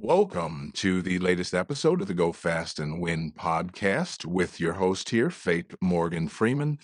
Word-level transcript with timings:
Welcome 0.00 0.70
to 0.74 1.02
the 1.02 1.18
latest 1.18 1.54
episode 1.54 2.00
of 2.00 2.06
the 2.06 2.14
Go 2.14 2.30
Fast 2.30 2.78
and 2.78 3.00
Win 3.00 3.32
podcast 3.32 4.24
with 4.24 4.60
your 4.60 4.74
host 4.74 5.10
here, 5.10 5.28
Fate 5.28 5.74
Morgan 5.80 6.28
Freeman. 6.28 6.78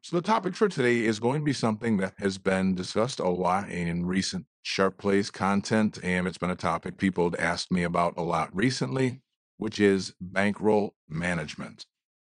So, 0.00 0.16
the 0.16 0.22
topic 0.22 0.56
for 0.56 0.66
today 0.66 1.04
is 1.04 1.20
going 1.20 1.40
to 1.40 1.44
be 1.44 1.52
something 1.52 1.98
that 1.98 2.14
has 2.16 2.38
been 2.38 2.74
discussed 2.74 3.20
a 3.20 3.28
lot 3.28 3.68
in 3.68 4.06
recent 4.06 4.46
Sharp 4.62 4.96
Plays 4.96 5.30
content, 5.30 5.98
and 6.02 6.26
it's 6.26 6.38
been 6.38 6.48
a 6.48 6.56
topic 6.56 6.96
people 6.96 7.24
have 7.24 7.38
asked 7.38 7.70
me 7.70 7.82
about 7.82 8.14
a 8.16 8.22
lot 8.22 8.48
recently, 8.56 9.20
which 9.58 9.78
is 9.78 10.14
bankroll 10.18 10.94
management. 11.10 11.84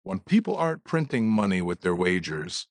When 0.01 0.17
people 0.21 0.57
aren't 0.57 0.83
printing 0.83 1.29
money 1.29 1.61
with 1.61 1.81
their 1.81 1.95
wagers, 1.95 2.65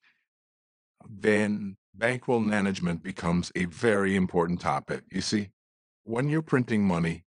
then 1.09 1.77
bankroll 1.95 2.41
management 2.41 3.05
becomes 3.05 3.53
a 3.55 3.67
very 3.67 4.17
important 4.17 4.61
topic. 4.61 5.05
You 5.13 5.21
see, 5.21 5.51
when 6.03 6.29
you're 6.29 6.43
printing 6.43 6.83
money, 6.83 7.23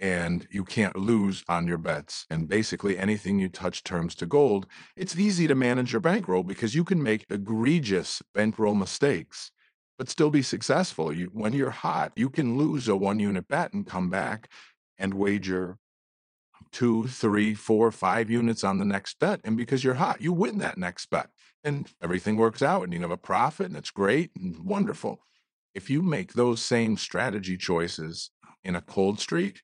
and 0.00 0.48
you 0.50 0.64
can't 0.64 0.96
lose 0.96 1.44
on 1.48 1.66
your 1.66 1.78
bets. 1.78 2.26
And 2.30 2.48
basically, 2.48 2.98
anything 2.98 3.38
you 3.38 3.50
touch 3.50 3.84
turns 3.84 4.14
to 4.16 4.26
gold. 4.26 4.66
It's 4.96 5.18
easy 5.18 5.46
to 5.46 5.54
manage 5.54 5.92
your 5.92 6.00
bankroll 6.00 6.42
because 6.42 6.74
you 6.74 6.84
can 6.84 7.02
make 7.02 7.26
egregious 7.28 8.22
bankroll 8.34 8.74
mistakes, 8.74 9.52
but 9.98 10.08
still 10.08 10.30
be 10.30 10.42
successful. 10.42 11.12
You, 11.12 11.30
when 11.34 11.52
you're 11.52 11.70
hot, 11.70 12.12
you 12.16 12.30
can 12.30 12.56
lose 12.56 12.88
a 12.88 12.96
one 12.96 13.20
unit 13.20 13.46
bet 13.46 13.74
and 13.74 13.86
come 13.86 14.08
back 14.08 14.48
and 14.98 15.14
wager 15.14 15.76
two, 16.72 17.06
three, 17.06 17.54
four, 17.54 17.90
five 17.90 18.30
units 18.30 18.64
on 18.64 18.78
the 18.78 18.84
next 18.84 19.18
bet. 19.18 19.40
And 19.44 19.56
because 19.56 19.84
you're 19.84 19.94
hot, 19.94 20.22
you 20.22 20.32
win 20.32 20.58
that 20.58 20.78
next 20.78 21.10
bet. 21.10 21.28
And 21.62 21.86
everything 22.02 22.36
works 22.36 22.62
out 22.62 22.84
and 22.84 22.92
you 22.94 23.00
have 23.00 23.10
a 23.10 23.18
profit 23.18 23.66
and 23.66 23.76
it's 23.76 23.90
great 23.90 24.30
and 24.34 24.64
wonderful. 24.64 25.20
If 25.74 25.90
you 25.90 26.00
make 26.00 26.32
those 26.32 26.62
same 26.62 26.96
strategy 26.96 27.56
choices 27.56 28.30
in 28.64 28.76
a 28.76 28.80
cold 28.80 29.20
streak, 29.20 29.60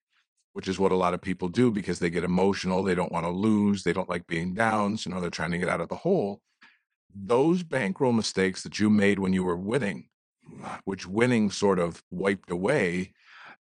which 0.57 0.69
is 0.69 0.79
what 0.79 0.91
a 0.91 0.97
lot 0.97 1.13
of 1.13 1.21
people 1.21 1.49
do 1.49 1.71
because 1.71 1.99
they 1.99 2.09
get 2.09 2.25
emotional. 2.25 2.83
They 2.83 2.95
don't 2.95 3.13
want 3.13 3.27
to 3.27 3.31
lose. 3.31 3.83
They 3.83 3.93
don't 3.93 4.09
like 4.09 4.27
being 4.27 4.55
down. 4.55 4.97
So, 4.97 5.11
you 5.11 5.15
know, 5.15 5.21
they're 5.21 5.29
trying 5.29 5.51
to 5.51 5.59
get 5.59 5.69
out 5.69 5.83
of 5.83 5.91
the 5.91 5.97
hole. 5.97 6.41
Those 7.15 7.63
bankroll 7.63 8.13
mistakes 8.13 8.63
that 8.63 8.79
you 8.79 8.89
made 8.89 9.19
when 9.19 9.35
you 9.35 9.45
were 9.45 9.59
winning, 9.59 10.09
which 10.87 11.07
winning 11.07 11.51
sort 11.51 11.79
of 11.79 12.03
wiped 12.11 12.51
away, 12.51 13.13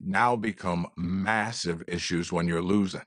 now 0.00 0.36
become 0.36 0.86
massive 0.96 1.82
issues 1.88 2.30
when 2.30 2.46
you're 2.46 2.62
losing 2.62 3.02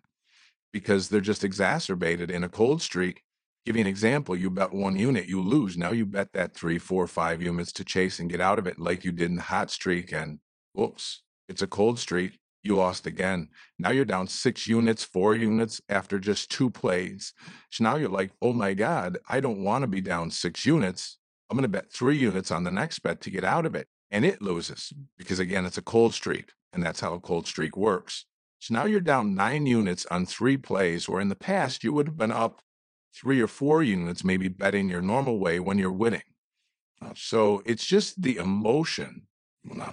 because 0.73 1.07
they're 1.07 1.21
just 1.21 1.45
exacerbated 1.45 2.29
in 2.29 2.43
a 2.43 2.49
cold 2.49 2.81
streak. 2.81 3.23
Give 3.65 3.77
you 3.77 3.81
an 3.83 3.87
example. 3.87 4.35
You 4.35 4.49
bet 4.49 4.73
one 4.73 4.97
unit, 4.97 5.29
you 5.29 5.41
lose. 5.41 5.77
Now 5.77 5.91
you 5.91 6.05
bet 6.05 6.33
that 6.33 6.53
three, 6.53 6.77
four, 6.77 7.07
five 7.07 7.41
units 7.41 7.71
to 7.71 7.85
chase 7.85 8.19
and 8.19 8.29
get 8.29 8.41
out 8.41 8.59
of 8.59 8.67
it 8.67 8.79
like 8.79 9.05
you 9.05 9.13
did 9.13 9.29
in 9.29 9.37
the 9.37 9.43
hot 9.43 9.71
streak. 9.71 10.11
And 10.11 10.39
whoops, 10.73 11.23
it's 11.47 11.61
a 11.61 11.67
cold 11.67 11.99
streak 11.99 12.37
you 12.67 12.75
lost 12.75 13.07
again. 13.07 13.49
Now 13.79 13.91
you're 13.91 14.05
down 14.05 14.27
six 14.27 14.67
units, 14.67 15.03
four 15.03 15.35
units 15.35 15.81
after 15.89 16.19
just 16.19 16.51
two 16.51 16.69
plays. 16.69 17.33
So 17.71 17.83
now 17.83 17.95
you're 17.95 18.09
like, 18.09 18.31
oh 18.41 18.53
my 18.53 18.73
God, 18.73 19.17
I 19.27 19.39
don't 19.39 19.63
want 19.63 19.83
to 19.83 19.87
be 19.87 20.01
down 20.01 20.29
six 20.29 20.65
units. 20.65 21.17
I'm 21.49 21.57
going 21.57 21.63
to 21.63 21.69
bet 21.69 21.91
three 21.91 22.17
units 22.17 22.51
on 22.51 22.63
the 22.63 22.71
next 22.71 22.99
bet 22.99 23.21
to 23.21 23.31
get 23.31 23.43
out 23.43 23.65
of 23.65 23.73
it. 23.73 23.87
And 24.11 24.23
it 24.23 24.41
loses 24.41 24.93
because, 25.17 25.39
again, 25.39 25.65
it's 25.65 25.77
a 25.77 25.81
cold 25.81 26.13
streak. 26.13 26.51
And 26.73 26.83
that's 26.83 26.99
how 26.99 27.13
a 27.13 27.19
cold 27.19 27.47
streak 27.47 27.75
works. 27.75 28.25
So 28.59 28.73
now 28.73 28.85
you're 28.85 28.99
down 28.99 29.35
nine 29.35 29.65
units 29.65 30.05
on 30.07 30.25
three 30.25 30.57
plays, 30.57 31.07
where 31.07 31.21
in 31.21 31.29
the 31.29 31.35
past 31.35 31.83
you 31.83 31.93
would 31.93 32.07
have 32.07 32.17
been 32.17 32.31
up 32.31 32.61
three 33.15 33.41
or 33.41 33.47
four 33.47 33.81
units, 33.81 34.23
maybe 34.23 34.47
betting 34.47 34.89
your 34.89 35.01
normal 35.01 35.39
way 35.39 35.59
when 35.59 35.77
you're 35.77 35.91
winning. 35.91 36.21
So 37.15 37.61
it's 37.65 37.85
just 37.85 38.21
the 38.21 38.37
emotion 38.37 39.27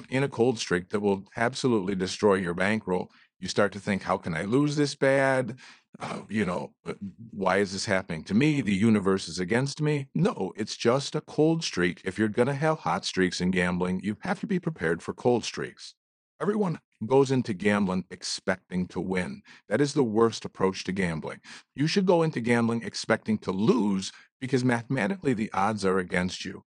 in 0.08 0.22
a 0.22 0.28
cold 0.28 0.58
streak 0.58 0.90
that 0.90 1.00
will 1.00 1.24
absolutely 1.36 1.94
destroy 1.94 2.34
your 2.34 2.54
bankroll. 2.54 3.10
You 3.40 3.48
start 3.48 3.72
to 3.72 3.80
think, 3.80 4.02
how 4.02 4.16
can 4.16 4.34
I 4.34 4.42
lose 4.42 4.76
this 4.76 4.94
bad? 4.94 5.58
Uh, 6.00 6.20
you 6.28 6.44
know, 6.44 6.72
uh, 6.86 6.94
why 7.30 7.58
is 7.58 7.72
this 7.72 7.84
happening 7.84 8.24
to 8.24 8.34
me? 8.34 8.60
The 8.60 8.74
universe 8.74 9.28
is 9.28 9.38
against 9.38 9.80
me. 9.80 10.08
No, 10.14 10.52
it's 10.56 10.76
just 10.76 11.14
a 11.14 11.20
cold 11.20 11.62
streak. 11.62 12.00
If 12.04 12.18
you're 12.18 12.28
going 12.28 12.48
to 12.48 12.54
have 12.54 12.80
hot 12.80 13.04
streaks 13.04 13.40
in 13.40 13.50
gambling, 13.50 14.00
you 14.02 14.16
have 14.20 14.40
to 14.40 14.46
be 14.46 14.58
prepared 14.58 15.02
for 15.02 15.12
cold 15.14 15.44
streaks. 15.44 15.94
Everyone 16.40 16.80
goes 17.06 17.30
into 17.30 17.54
gambling 17.54 18.04
expecting 18.10 18.88
to 18.88 19.00
win. 19.00 19.42
That 19.68 19.80
is 19.80 19.94
the 19.94 20.02
worst 20.02 20.44
approach 20.44 20.84
to 20.84 20.92
gambling. 20.92 21.40
You 21.76 21.86
should 21.86 22.06
go 22.06 22.22
into 22.22 22.40
gambling 22.40 22.82
expecting 22.82 23.38
to 23.38 23.52
lose 23.52 24.10
because 24.40 24.64
mathematically 24.64 25.34
the 25.34 25.52
odds 25.52 25.84
are 25.84 25.98
against 25.98 26.44
you. 26.44 26.64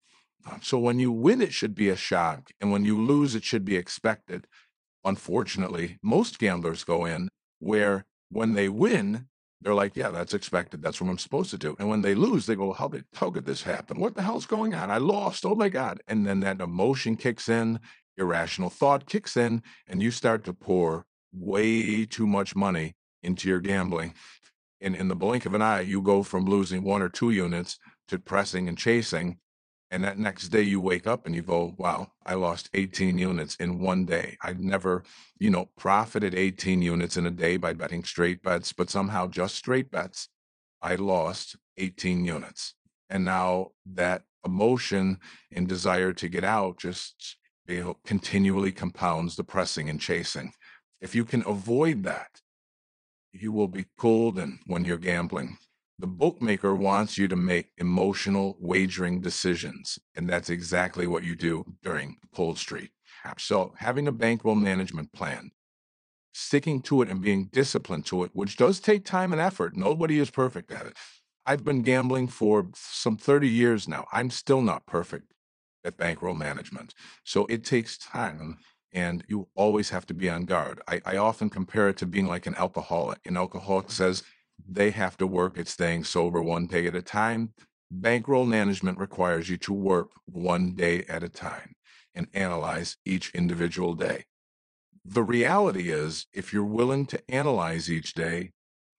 So 0.62 0.78
when 0.78 1.00
you 1.00 1.12
win, 1.12 1.42
it 1.42 1.54
should 1.54 1.76
be 1.76 1.90
a 1.90 1.96
shock. 1.96 2.52
And 2.60 2.72
when 2.72 2.86
you 2.86 3.00
lose, 3.00 3.36
it 3.36 3.44
should 3.44 3.66
be 3.66 3.76
expected. 3.76 4.48
Unfortunately, 5.06 5.98
most 6.02 6.40
gamblers 6.40 6.84
go 6.84 7.06
in 7.06 7.30
where 7.60 8.06
when 8.30 8.54
they 8.54 8.70
win, 8.70 9.28
they're 9.62 9.74
like, 9.74 9.96
yeah, 9.96 10.10
that's 10.10 10.34
expected. 10.34 10.82
That's 10.82 11.00
what 11.00 11.10
I'm 11.10 11.18
supposed 11.18 11.50
to 11.52 11.58
do. 11.58 11.76
And 11.80 11.88
when 11.88 12.02
they 12.02 12.16
lose, 12.16 12.46
they 12.46 12.56
go, 12.56 12.74
how 12.74 12.90
did, 12.90 13.06
how 13.16 13.30
could 13.32 13.46
this 13.46 13.64
happen? 13.64 14.00
What 14.00 14.16
the 14.16 14.22
hell's 14.22 14.46
going 14.46 14.74
on? 14.74 14.92
I 14.92 14.98
lost. 14.98 15.46
Oh 15.46 15.56
my 15.56 15.70
God. 15.70 16.02
And 16.08 16.26
then 16.26 16.42
that 16.42 16.60
emotion 16.60 17.16
kicks 17.16 17.48
in, 17.48 17.80
irrational 18.18 18.70
thought 18.70 19.06
kicks 19.06 19.38
in, 19.38 19.64
and 19.88 20.02
you 20.02 20.12
start 20.12 20.44
to 20.46 20.54
pour 20.54 21.06
way 21.32 22.06
too 22.06 22.28
much 22.28 22.56
money 22.56 22.96
into 23.22 23.48
your 23.48 23.62
gambling. 23.62 24.14
And 24.82 24.96
in 24.96 25.08
the 25.08 25.16
blink 25.16 25.46
of 25.46 25.54
an 25.54 25.62
eye, 25.62 25.82
you 25.82 26.02
go 26.02 26.24
from 26.24 26.46
losing 26.46 26.84
one 26.84 27.02
or 27.02 27.10
two 27.10 27.32
units 27.32 27.80
to 28.10 28.20
pressing 28.20 28.68
and 28.68 28.78
chasing 28.78 29.38
and 29.94 30.04
that 30.04 30.18
next 30.18 30.50
day 30.50 30.64
you 30.64 30.82
wake 30.82 31.06
up 31.06 31.28
and 31.28 31.36
you 31.36 31.44
go, 31.44 31.76
wow, 31.78 32.12
I 32.26 32.34
lost 32.34 32.68
18 32.74 33.20
units 33.20 33.56
in 33.58 33.80
one 33.80 34.06
day. 34.06 34.40
I've 34.42 34.60
never, 34.60 35.04
you 35.38 35.52
know, 35.52 35.70
profited 35.78 36.34
18 36.34 36.82
units 36.82 37.16
in 37.16 37.28
a 37.28 37.32
day 37.32 37.58
by 37.58 37.74
betting 37.74 38.04
straight 38.04 38.42
bets, 38.42 38.74
but 38.74 38.90
somehow 38.90 39.28
just 39.28 39.54
straight 39.54 39.92
bets, 39.92 40.30
I 40.82 40.96
lost 40.96 41.58
18 41.78 42.26
units. 42.26 42.74
And 43.12 43.24
now 43.24 43.74
that 43.86 44.24
emotion 44.44 45.20
and 45.52 45.68
desire 45.68 46.12
to 46.14 46.28
get 46.28 46.44
out 46.44 46.80
just 46.80 47.38
you 47.68 47.84
know, 47.84 47.98
continually 48.04 48.72
compounds 48.72 49.36
the 49.36 49.44
pressing 49.44 49.90
and 49.90 50.02
chasing. 50.02 50.54
If 51.02 51.14
you 51.14 51.24
can 51.24 51.44
avoid 51.46 52.02
that, 52.02 52.42
you 53.32 53.52
will 53.52 53.68
be 53.68 53.86
golden 54.00 54.58
when 54.66 54.86
you're 54.86 54.98
gambling. 54.98 55.60
The 56.00 56.08
bookmaker 56.08 56.76
wants 56.76 57.18
you 57.18 57.28
to 57.28 57.36
make 57.36 57.72
emotional 57.78 58.58
wagering 58.60 59.22
decisions. 59.22 60.00
And 60.16 60.28
that's 60.28 60.50
exactly 60.50 61.08
what 61.08 61.24
you 61.24 61.36
do 61.36 61.64
during 61.84 62.18
Cold 62.34 62.58
Street. 62.58 62.92
So, 63.38 63.74
having 63.78 64.08
a 64.08 64.12
bankroll 64.12 64.56
management 64.56 65.14
plan, 65.14 65.52
sticking 66.34 66.82
to 66.82 67.02
it 67.02 67.10
and 67.10 67.22
being 67.22 67.46
disciplined 67.54 68.06
to 68.08 68.24
it, 68.24 68.32
which 68.34 68.58
does 68.58 68.80
take 68.80 69.06
time 69.06 69.32
and 69.32 69.42
effort. 69.42 69.78
Nobody 69.78 70.20
is 70.20 70.30
perfect 70.30 70.72
at 70.72 70.86
it. 70.86 70.98
I've 71.46 71.64
been 71.64 71.84
gambling 71.84 72.28
for 72.28 72.68
some 72.76 73.16
30 73.16 73.48
years 73.48 73.88
now. 73.88 74.06
I'm 74.12 74.30
still 74.30 74.62
not 74.62 74.86
perfect 74.86 75.34
at 75.86 75.98
bankroll 75.98 76.34
management. 76.36 76.94
So, 77.24 77.46
it 77.46 77.64
takes 77.64 77.98
time 77.98 78.58
and 78.92 79.24
you 79.28 79.48
always 79.56 79.90
have 79.90 80.06
to 80.08 80.14
be 80.14 80.30
on 80.30 80.46
guard. 80.46 80.82
I, 80.88 81.02
I 81.06 81.18
often 81.18 81.50
compare 81.50 81.90
it 81.90 81.98
to 81.98 82.06
being 82.06 82.28
like 82.28 82.46
an 82.46 82.56
alcoholic. 82.56 83.20
An 83.26 83.38
alcoholic 83.38 83.90
says, 83.90 84.24
they 84.68 84.92
have 84.92 85.18
to 85.18 85.28
work 85.28 85.58
at 85.58 85.68
staying 85.68 86.04
sober 86.04 86.42
one 86.42 86.68
day 86.68 86.88
at 86.88 86.96
a 86.96 87.02
time. 87.02 87.54
Bankroll 87.92 88.46
management 88.46 88.98
requires 88.98 89.50
you 89.50 89.58
to 89.58 89.74
work 89.74 90.10
one 90.26 90.76
day 90.76 91.04
at 91.08 91.24
a 91.24 91.30
time 91.30 91.76
and 92.16 92.28
analyze 92.34 92.98
each 93.06 93.32
individual 93.36 93.94
day. 93.94 94.26
The 95.06 95.24
reality 95.24 95.92
is, 95.92 96.28
if 96.34 96.54
you're 96.54 96.64
willing 96.64 97.06
to 97.08 97.22
analyze 97.30 97.92
each 97.92 98.14
day, 98.14 98.52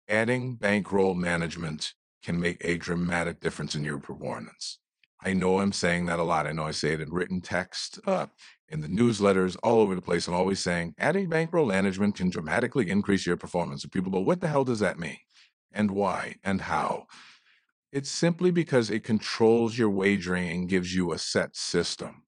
adding 0.08 0.56
bankroll 0.56 1.14
management 1.14 1.94
can 2.22 2.38
make 2.40 2.58
a 2.60 2.76
dramatic 2.76 3.40
difference 3.40 3.74
in 3.74 3.84
your 3.84 3.98
performance. 3.98 4.78
I 5.22 5.32
know 5.32 5.58
I'm 5.60 5.72
saying 5.72 6.06
that 6.06 6.18
a 6.18 6.22
lot. 6.22 6.46
I 6.46 6.52
know 6.52 6.64
I 6.64 6.72
say 6.72 6.92
it 6.92 7.00
in 7.00 7.10
written 7.10 7.40
text, 7.40 7.98
uh, 8.06 8.26
in 8.68 8.82
the 8.82 8.88
newsletters, 8.88 9.56
all 9.62 9.80
over 9.80 9.94
the 9.94 10.02
place. 10.02 10.28
I'm 10.28 10.34
always 10.34 10.60
saying 10.60 10.94
adding 10.98 11.30
bankroll 11.30 11.66
management 11.66 12.16
can 12.16 12.28
dramatically 12.28 12.90
increase 12.90 13.26
your 13.26 13.38
performance. 13.38 13.82
And 13.82 13.92
people 13.92 14.12
go, 14.12 14.20
what 14.20 14.42
the 14.42 14.48
hell 14.48 14.64
does 14.64 14.80
that 14.80 14.98
mean? 14.98 15.16
And 15.74 15.90
why 15.90 16.36
and 16.42 16.62
how. 16.62 17.06
It's 17.92 18.10
simply 18.10 18.50
because 18.50 18.90
it 18.90 19.04
controls 19.04 19.78
your 19.78 19.90
wagering 19.90 20.50
and 20.50 20.68
gives 20.68 20.94
you 20.94 21.12
a 21.12 21.18
set 21.18 21.56
system. 21.56 22.22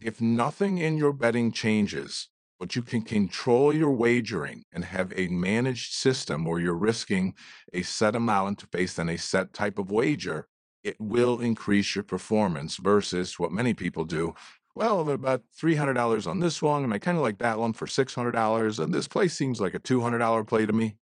If 0.00 0.20
nothing 0.20 0.78
in 0.78 0.96
your 0.96 1.12
betting 1.12 1.52
changes, 1.52 2.28
but 2.58 2.76
you 2.76 2.82
can 2.82 3.02
control 3.02 3.74
your 3.74 3.90
wagering 3.90 4.64
and 4.72 4.84
have 4.84 5.12
a 5.16 5.28
managed 5.28 5.92
system 5.92 6.44
where 6.44 6.60
you're 6.60 6.74
risking 6.74 7.34
a 7.72 7.82
set 7.82 8.14
amount 8.14 8.70
based 8.70 8.98
on 9.00 9.08
a 9.08 9.18
set 9.18 9.52
type 9.52 9.78
of 9.78 9.90
wager, 9.90 10.46
it 10.84 10.96
will 10.98 11.40
increase 11.40 11.94
your 11.94 12.04
performance 12.04 12.76
versus 12.76 13.38
what 13.38 13.52
many 13.52 13.74
people 13.74 14.04
do. 14.04 14.34
Well, 14.74 15.10
about 15.10 15.42
$300 15.60 16.26
on 16.26 16.40
this 16.40 16.62
one, 16.62 16.82
and 16.82 16.94
I 16.94 16.98
kind 16.98 17.18
of 17.18 17.22
like 17.22 17.38
that 17.38 17.58
one 17.58 17.72
for 17.72 17.86
$600, 17.86 18.78
and 18.78 18.94
this 18.94 19.06
play 19.06 19.28
seems 19.28 19.60
like 19.60 19.74
a 19.74 19.80
$200 19.80 20.46
play 20.46 20.64
to 20.64 20.72
me 20.72 20.96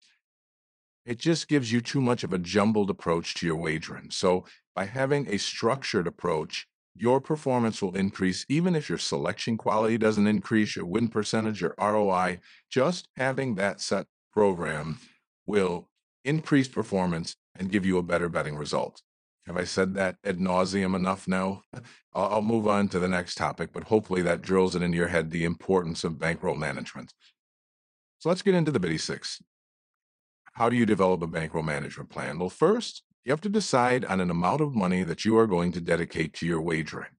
it 1.09 1.19
just 1.19 1.49
gives 1.49 1.73
you 1.73 1.81
too 1.81 2.03
much 2.03 2.23
of 2.23 2.35
a 2.35 2.39
jumbled 2.39 2.91
approach 2.91 3.33
to 3.33 3.47
your 3.47 3.57
wagering. 3.57 4.11
So 4.11 4.45
by 4.75 4.85
having 4.85 5.27
a 5.27 5.39
structured 5.39 6.07
approach, 6.07 6.67
your 6.95 7.19
performance 7.19 7.81
will 7.81 7.97
increase 7.97 8.45
even 8.51 8.77
if 8.77 8.91
your 8.91 8.99
selection 8.99 9.57
quality 9.57 9.97
doesn't 9.97 10.27
increase, 10.27 10.77
your 10.77 10.85
win 10.85 11.09
percentage, 11.09 11.63
your 11.63 11.75
ROI. 11.81 12.41
Just 12.71 13.09
having 13.17 13.55
that 13.55 13.81
set 13.81 14.07
program 14.35 14.99
will 15.47 15.89
increase 16.27 16.69
performance 16.69 17.37
and 17.59 17.73
give 17.73 17.87
you 17.87 17.97
a 17.97 18.03
better 18.03 18.29
betting 18.29 18.57
result. 18.57 19.01
Have 19.47 19.57
I 19.57 19.65
said 19.65 19.95
that 19.95 20.17
ad 20.27 20.39
nauseum 20.39 20.95
enough 20.95 21.27
now? 21.27 21.63
I'll, 22.15 22.35
I'll 22.35 22.43
move 22.43 22.69
on 22.69 22.89
to 22.89 22.99
the 22.99 23.09
next 23.09 23.37
topic, 23.37 23.71
but 23.73 23.85
hopefully 23.85 24.21
that 24.23 24.43
drills 24.43 24.77
it 24.77 24.83
into 24.83 24.99
your 24.99 25.09
head 25.09 25.31
the 25.31 25.45
importance 25.45 26.05
of 26.05 26.19
bankroll 26.19 26.57
management. 26.57 27.15
So 28.19 28.29
let's 28.29 28.43
get 28.43 28.55
into 28.55 28.73
the 28.73 28.81
basics. 28.81 29.41
How 30.59 30.69
do 30.69 30.75
you 30.75 30.87
develop 30.87 31.23
a 31.23 31.29
bankroll 31.29 31.63
management 31.63 32.11
plan? 32.11 32.41
Well, 32.41 32.51
first, 32.51 33.05
you 33.25 33.31
have 33.31 33.41
to 33.43 33.49
decide 33.49 34.05
on 34.05 34.21
an 34.21 34.29
amount 34.29 34.61
of 34.61 34.75
money 34.75 35.05
that 35.05 35.25
you 35.25 35.39
are 35.39 35.47
going 35.47 35.71
to 35.71 35.81
dedicate 35.81 36.35
to 36.35 36.47
your 36.47 36.61
wagering. 36.61 37.13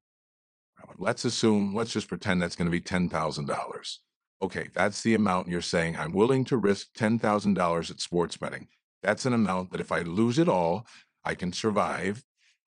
Let's 0.98 1.24
assume, 1.24 1.74
let's 1.74 1.94
just 1.94 2.10
pretend 2.10 2.42
that's 2.42 2.58
going 2.58 2.66
to 2.66 2.72
be 2.72 2.82
$10,000. 2.82 3.98
Okay, 4.42 4.68
that's 4.74 5.02
the 5.04 5.14
amount 5.14 5.48
you're 5.48 5.62
saying 5.62 5.96
I'm 5.96 6.12
willing 6.12 6.44
to 6.46 6.58
risk 6.58 6.88
$10,000 6.98 7.90
at 7.90 8.02
sports 8.02 8.36
betting. 8.36 8.68
That's 9.04 9.26
an 9.26 9.32
amount 9.32 9.72
that 9.72 9.80
if 9.80 9.94
I 9.94 10.02
lose 10.02 10.38
it 10.38 10.50
all, 10.50 10.86
I 11.24 11.34
can 11.34 11.54
survive. 11.54 12.26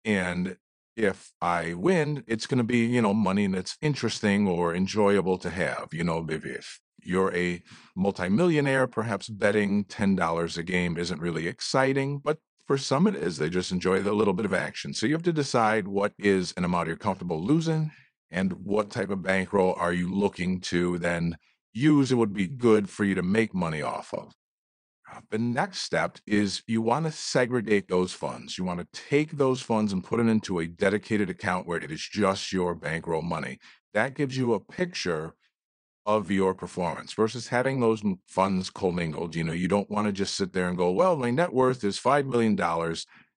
And 0.04 0.58
if 0.98 1.32
I 1.42 1.74
win, 1.74 2.26
it's 2.28 2.48
going 2.48 2.58
to 2.58 2.66
be, 2.66 2.80
you 2.80 3.02
know, 3.02 3.14
money 3.14 3.48
that's 3.48 3.78
interesting 3.82 4.46
or 4.46 4.76
enjoyable 4.76 5.38
to 5.38 5.52
have. 5.52 5.94
You 5.94 6.04
know, 6.04 6.26
if, 6.28 6.46
if 6.46 6.82
you're 7.04 7.36
a 7.36 7.62
multimillionaire, 7.96 8.88
perhaps 8.88 9.30
betting 9.30 9.86
$10 9.86 10.58
a 10.58 10.64
game 10.64 10.98
isn't 10.98 11.22
really 11.22 11.48
exciting, 11.48 12.20
but 12.20 12.38
for 12.68 12.78
some 12.78 13.08
it 13.08 13.16
is. 13.16 13.38
They 13.38 13.50
just 13.50 13.72
enjoy 13.72 14.02
the 14.02 14.14
little 14.14 14.34
bit 14.34 14.46
of 14.46 14.54
action. 14.54 14.94
So 14.94 15.08
you 15.08 15.14
have 15.14 15.24
to 15.24 15.34
decide 15.34 15.88
what 15.88 16.14
is 16.20 16.54
an 16.56 16.64
amount 16.64 16.88
you're 16.88 16.98
comfortable 16.98 17.44
losing 17.44 17.92
and 18.30 18.54
what 18.64 18.92
type 18.92 19.10
of 19.10 19.24
bankroll 19.24 19.74
are 19.78 19.92
you 19.94 20.14
looking 20.14 20.62
to 20.62 21.00
then 21.00 21.38
use 21.74 22.12
it 22.12 22.16
would 22.16 22.34
be 22.34 22.48
good 22.48 22.90
for 22.90 23.06
you 23.06 23.16
to 23.16 23.24
make 23.24 23.54
money 23.54 23.82
off 23.82 24.14
of. 24.14 24.34
Uh, 25.12 25.22
the 25.32 25.40
next 25.40 25.80
step 25.80 26.18
is 26.28 26.62
you 26.68 26.82
want 26.82 27.06
to 27.06 27.12
segregate 27.12 27.88
those 27.88 28.14
funds. 28.14 28.58
You 28.58 28.64
want 28.64 28.80
to 28.80 29.02
take 29.10 29.32
those 29.32 29.62
funds 29.62 29.92
and 29.92 30.04
put 30.04 30.20
it 30.20 30.28
into 30.28 30.60
a 30.60 30.68
dedicated 30.68 31.30
account 31.30 31.66
where 31.66 31.80
it 31.80 31.92
is 31.92 32.08
just 32.08 32.54
your 32.54 32.76
bankroll 32.76 33.24
money. 33.24 33.58
That 33.94 34.14
gives 34.14 34.38
you 34.38 34.54
a 34.54 34.60
picture 34.60 35.34
of 36.10 36.32
your 36.32 36.54
performance 36.54 37.14
versus 37.14 37.48
having 37.48 37.80
those 37.80 38.04
funds 38.28 38.70
commingled. 38.70 39.36
You 39.36 39.44
know, 39.44 39.54
you 39.54 39.68
don't 39.68 39.90
want 39.90 40.08
to 40.08 40.14
just 40.14 40.36
sit 40.36 40.54
there 40.54 40.68
and 40.68 40.78
go, 40.78 40.92
well, 40.92 41.16
my 41.16 41.32
net 41.32 41.54
worth 41.54 41.84
is 41.84 42.00
$5 42.00 42.26
million 42.26 42.60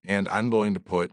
and 0.07 0.29
I'm 0.29 0.51
going 0.51 0.75
to 0.75 0.81
put 0.81 1.13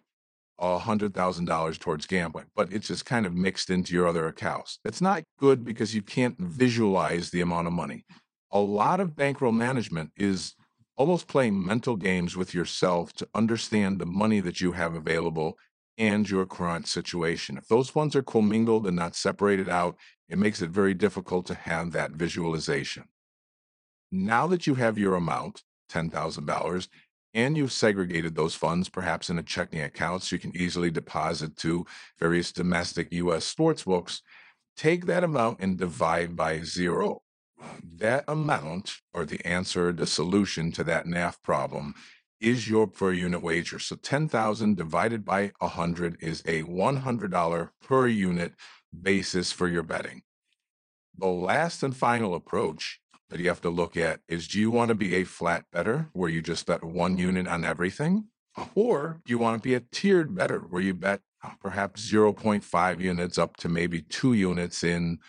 $100,000 0.62 1.80
towards 1.80 2.06
gambling, 2.06 2.46
but 2.56 2.72
it's 2.72 2.88
just 2.88 3.06
kind 3.06 3.26
of 3.26 3.34
mixed 3.34 3.70
into 3.70 3.94
your 3.94 4.08
other 4.08 4.28
accounts. 4.28 4.80
It's 4.86 5.02
not 5.02 5.24
good 5.38 5.64
because 5.64 5.94
you 5.94 6.02
can't 6.02 6.38
visualize 6.40 7.30
the 7.30 7.42
amount 7.42 7.68
of 7.68 7.74
money 7.74 8.06
a 8.52 8.60
lot 8.60 9.00
of 9.00 9.16
bankroll 9.16 9.52
management 9.52 10.12
is 10.18 10.56
almost 10.98 11.28
playing 11.28 11.66
mental 11.66 11.96
games 11.96 12.36
with 12.36 12.54
yourself 12.54 13.14
to 13.14 13.28
understand 13.34 14.00
the 14.00 14.06
money 14.06 14.40
that 14.40 14.60
you 14.60 14.74
have 14.74 14.96
available 14.96 15.58
and 15.98 16.30
your 16.30 16.46
current 16.46 16.88
situation. 16.88 17.58
If 17.58 17.68
those 17.68 17.90
funds 17.90 18.16
are 18.16 18.24
commingled 18.24 18.88
and 18.88 18.96
not 18.96 19.16
separated 19.16 19.70
out, 19.70 19.98
it 20.30 20.38
makes 20.38 20.62
it 20.62 20.70
very 20.70 20.94
difficult 20.94 21.46
to 21.48 21.54
have 21.54 21.92
that 21.92 22.12
visualization. 22.12 23.06
Now 24.12 24.48
that 24.48 24.68
you 24.68 24.76
have 24.76 24.98
your 24.98 25.16
amount, 25.16 25.64
$10,000, 25.92 26.88
and 27.34 27.58
you've 27.58 27.72
segregated 27.72 28.36
those 28.36 28.56
funds, 28.56 28.90
perhaps 28.90 29.30
in 29.30 29.38
a 29.38 29.44
checking 29.44 29.82
account, 29.82 30.24
so 30.24 30.36
you 30.36 30.40
can 30.40 30.56
easily 30.56 30.90
deposit 30.90 31.56
to 31.58 31.86
various 32.18 32.52
domestic 32.52 33.12
US 33.12 33.46
sports 33.46 33.84
books, 33.84 34.22
take 34.76 35.06
that 35.06 35.24
amount 35.24 35.60
and 35.60 35.78
divide 35.78 36.36
by 36.36 36.62
zero 36.62 37.22
that 37.98 38.24
amount 38.28 39.02
or 39.14 39.26
the 39.26 39.46
answer, 39.46 39.92
the 39.92 40.08
solution 40.08 40.72
to 40.74 40.84
that 40.86 41.06
NAF 41.06 41.42
problem 41.42 41.94
is 42.40 42.70
your 42.70 42.88
per 42.88 43.12
unit 43.12 43.42
wager. 43.42 43.80
So 43.80 43.96
10,000 43.96 44.78
divided 44.78 45.26
by 45.26 45.52
100 45.60 46.18
is 46.22 46.42
a 46.46 46.64
$100 46.64 47.70
per 47.82 48.08
unit 48.08 48.54
basis 48.98 49.52
for 49.52 49.68
your 49.68 49.84
betting. 49.84 50.24
The 51.18 51.28
last 51.28 51.84
and 51.84 51.96
final 51.96 52.36
approach 52.36 53.00
that 53.30 53.40
you 53.40 53.48
have 53.48 53.62
to 53.62 53.70
look 53.70 53.98
at 53.98 54.22
is 54.28 54.48
do 54.48 54.60
you 54.60 54.72
want 54.72 54.90
to 54.90 54.96
be 54.96 55.16
a 55.16 55.24
flat 55.24 55.66
better 55.72 56.10
where 56.14 56.30
you 56.30 56.42
just 56.42 56.66
bet 56.66 56.84
one 56.84 57.18
unit 57.18 57.48
on 57.48 57.64
everything? 57.64 58.26
Or 58.76 59.22
do 59.26 59.32
you 59.32 59.38
want 59.38 59.62
to 59.62 59.68
be 59.68 59.76
a 59.76 59.80
tiered 59.80 60.36
better 60.36 60.60
where 60.60 60.82
you 60.82 60.94
bet 60.94 61.22
uh, 61.44 61.52
perhaps 61.62 62.12
0.5 62.12 63.00
units 63.00 63.38
up 63.38 63.56
to 63.58 63.70
maybe 63.70 64.02
two 64.02 64.34
units 64.34 64.84
in 64.84 65.20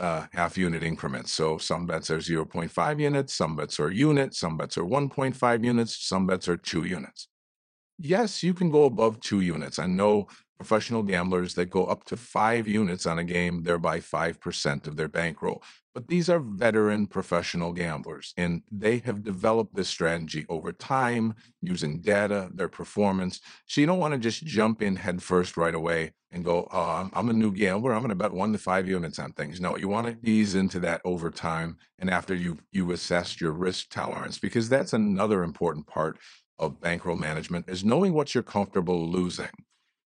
uh, 0.00 0.26
half 0.32 0.56
unit 0.56 0.82
increments. 0.82 1.32
So 1.32 1.58
some 1.58 1.86
bets 1.86 2.10
are 2.10 2.18
0.5 2.18 3.00
units, 3.00 3.34
some 3.34 3.54
bets 3.54 3.78
are 3.78 3.88
a 3.88 3.94
unit, 3.94 4.34
some 4.34 4.56
bets 4.56 4.78
are 4.78 4.84
1.5 4.84 5.64
units, 5.64 6.08
some 6.08 6.26
bets 6.26 6.48
are 6.48 6.56
two 6.56 6.84
units. 6.84 7.28
Yes, 7.98 8.42
you 8.42 8.54
can 8.54 8.70
go 8.70 8.84
above 8.84 9.20
two 9.20 9.42
units. 9.42 9.78
I 9.78 9.86
know 9.86 10.28
professional 10.60 11.02
gamblers 11.02 11.54
that 11.54 11.70
go 11.70 11.86
up 11.86 12.04
to 12.04 12.18
five 12.18 12.68
units 12.68 13.06
on 13.06 13.18
a 13.18 13.24
game, 13.24 13.62
thereby 13.62 13.98
5% 13.98 14.86
of 14.86 14.94
their 14.94 15.08
bankroll. 15.08 15.62
But 15.94 16.06
these 16.06 16.28
are 16.28 16.38
veteran 16.38 17.06
professional 17.06 17.72
gamblers, 17.72 18.34
and 18.36 18.60
they 18.70 18.98
have 18.98 19.24
developed 19.24 19.74
this 19.74 19.88
strategy 19.88 20.44
over 20.50 20.70
time 20.70 21.34
using 21.62 22.02
data, 22.02 22.50
their 22.52 22.68
performance. 22.68 23.40
So 23.64 23.80
you 23.80 23.86
don't 23.86 24.00
want 24.00 24.12
to 24.12 24.20
just 24.20 24.44
jump 24.44 24.82
in 24.82 24.96
headfirst 24.96 25.56
right 25.56 25.74
away 25.74 26.12
and 26.30 26.44
go, 26.44 26.68
oh, 26.70 27.08
I'm 27.10 27.30
a 27.30 27.32
new 27.32 27.52
gambler. 27.52 27.94
I'm 27.94 28.00
going 28.00 28.10
to 28.10 28.14
bet 28.14 28.30
one 28.30 28.52
to 28.52 28.58
five 28.58 28.86
units 28.86 29.18
on 29.18 29.32
things. 29.32 29.62
No, 29.62 29.78
you 29.78 29.88
want 29.88 30.08
to 30.08 30.30
ease 30.30 30.56
into 30.56 30.78
that 30.80 31.00
over 31.06 31.30
time 31.30 31.78
and 31.98 32.10
after 32.10 32.34
you 32.34 32.58
you 32.70 32.92
assess 32.92 33.40
your 33.40 33.52
risk 33.52 33.88
tolerance, 33.88 34.38
because 34.38 34.68
that's 34.68 34.92
another 34.92 35.42
important 35.42 35.86
part 35.86 36.18
of 36.58 36.78
bankroll 36.82 37.16
management 37.16 37.66
is 37.66 37.82
knowing 37.82 38.12
what 38.12 38.34
you're 38.34 38.42
comfortable 38.42 39.08
losing. 39.08 39.48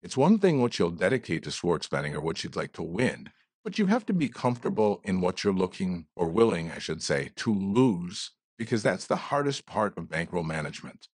It's 0.04 0.18
one 0.18 0.38
thing 0.38 0.60
what 0.60 0.78
you'll 0.78 0.90
dedicate 0.90 1.44
to 1.44 1.50
sports 1.50 1.88
betting 1.88 2.14
or 2.14 2.20
what 2.20 2.44
you'd 2.44 2.56
like 2.56 2.74
to 2.74 2.82
win. 2.82 3.30
But 3.64 3.78
you 3.78 3.86
have 3.86 4.04
to 4.04 4.12
be 4.12 4.28
comfortable 4.28 5.00
in 5.02 5.22
what 5.22 5.42
you're 5.42 5.54
looking 5.54 6.04
or 6.14 6.28
willing, 6.28 6.70
I 6.70 6.78
should 6.78 7.02
say, 7.02 7.30
to 7.36 7.54
lose, 7.54 8.32
because 8.58 8.82
that's 8.82 9.06
the 9.06 9.16
hardest 9.16 9.64
part 9.64 9.96
of 9.96 10.10
bankroll 10.10 10.44
management. 10.44 11.08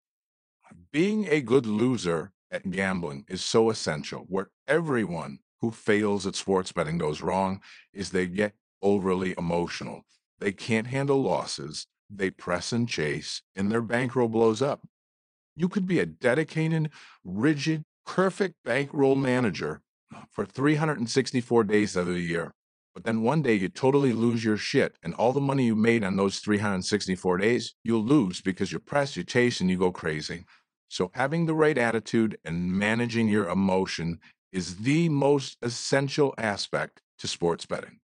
Being 0.91 1.29
a 1.29 1.41
good 1.41 1.67
loser 1.67 2.33
at 2.51 2.69
gambling 2.73 3.27
is 3.29 3.45
so 3.45 3.71
essential. 3.71 4.27
Where 4.29 4.51
everyone 4.67 5.39
who 5.61 5.71
fails 5.71 6.27
at 6.27 6.35
sports 6.35 6.73
betting 6.73 6.99
goes 6.99 7.23
wrong 7.23 7.61
is 7.93 8.11
they 8.11 8.27
get 8.27 8.55
overly 8.83 9.37
emotional. 9.39 10.03
They 10.41 10.51
can't 10.51 10.89
handle 10.89 11.23
losses. 11.23 11.87
They 12.11 12.31
press 12.31 12.73
and 12.73 12.89
chase, 12.89 13.43
and 13.55 13.71
their 13.71 13.83
bankroll 13.83 14.29
blows 14.29 14.61
up. 14.61 14.85
You 15.55 15.69
could 15.69 15.87
be 15.87 16.01
a 16.01 16.07
dedicated, 16.07 16.91
rigid, 17.23 17.85
perfect 18.07 18.57
bankroll 18.65 19.15
manager 19.15 19.83
for 20.31 20.45
364 20.45 21.65
days 21.65 21.97
of 21.97 22.07
the 22.07 22.21
year. 22.21 22.53
But 22.95 23.05
then 23.05 23.23
one 23.23 23.43
day 23.43 23.55
you 23.55 23.69
totally 23.69 24.13
lose 24.13 24.45
your 24.45 24.57
shit, 24.57 24.97
and 25.03 25.15
all 25.15 25.33
the 25.33 25.41
money 25.41 25.67
you 25.67 25.77
made 25.77 26.03
on 26.03 26.17
those 26.17 26.41
364 26.41 27.39
days, 27.39 27.75
you'll 27.85 28.05
lose 28.05 28.41
because 28.41 28.73
you 28.73 28.81
press, 28.81 29.17
you 29.17 29.23
chase, 29.23 29.61
and 29.61 29.71
you 29.71 29.79
go 29.79 29.93
crazy. 29.93 30.45
So, 30.89 31.13
having 31.15 31.47
the 31.47 31.55
right 31.55 31.79
attitude 31.79 32.37
and 32.45 32.73
managing 32.73 33.29
your 33.29 33.49
emotion 33.49 34.19
is 34.53 34.79
the 34.79 35.09
most 35.09 35.57
essential 35.63 36.35
aspect 36.37 37.01
to 37.19 37.29
sports 37.29 37.65
betting. 37.65 38.01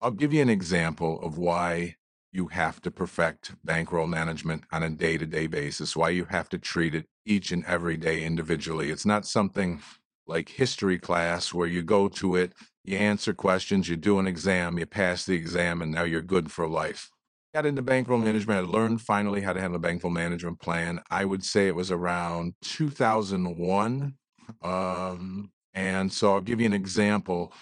I'll 0.00 0.10
give 0.10 0.32
you 0.32 0.42
an 0.42 0.48
example 0.48 1.20
of 1.22 1.38
why 1.38 1.94
you 2.38 2.46
have 2.46 2.80
to 2.80 2.88
perfect 2.88 3.52
bankroll 3.64 4.06
management 4.06 4.62
on 4.70 4.84
a 4.84 4.88
day 4.88 5.18
to 5.18 5.26
day 5.26 5.48
basis, 5.48 5.96
why 5.96 6.08
you 6.08 6.24
have 6.26 6.48
to 6.48 6.56
treat 6.56 6.94
it 6.94 7.04
each 7.26 7.50
and 7.50 7.64
every 7.66 7.96
day 7.96 8.22
individually. 8.22 8.92
It's 8.92 9.04
not 9.04 9.26
something 9.26 9.82
like 10.28 10.48
history 10.48 11.00
class 11.00 11.52
where 11.52 11.66
you 11.66 11.82
go 11.82 12.06
to 12.06 12.36
it, 12.36 12.52
you 12.84 12.96
answer 12.96 13.34
questions, 13.34 13.88
you 13.88 13.96
do 13.96 14.20
an 14.20 14.28
exam, 14.28 14.78
you 14.78 14.86
pass 14.86 15.26
the 15.26 15.34
exam, 15.34 15.82
and 15.82 15.90
now 15.90 16.04
you're 16.04 16.22
good 16.22 16.52
for 16.52 16.68
life. 16.68 17.10
Got 17.52 17.66
into 17.66 17.82
bankroll 17.82 18.20
management. 18.20 18.68
I 18.68 18.70
learned 18.70 19.00
finally 19.00 19.40
how 19.40 19.52
to 19.52 19.60
handle 19.60 19.78
a 19.78 19.80
bankroll 19.80 20.12
management 20.12 20.60
plan. 20.60 21.00
I 21.10 21.24
would 21.24 21.44
say 21.44 21.66
it 21.66 21.74
was 21.74 21.90
around 21.90 22.54
2001. 22.62 24.14
Um, 24.62 25.50
and 25.74 26.12
so 26.12 26.34
I'll 26.34 26.40
give 26.40 26.60
you 26.60 26.66
an 26.66 26.72
example. 26.72 27.52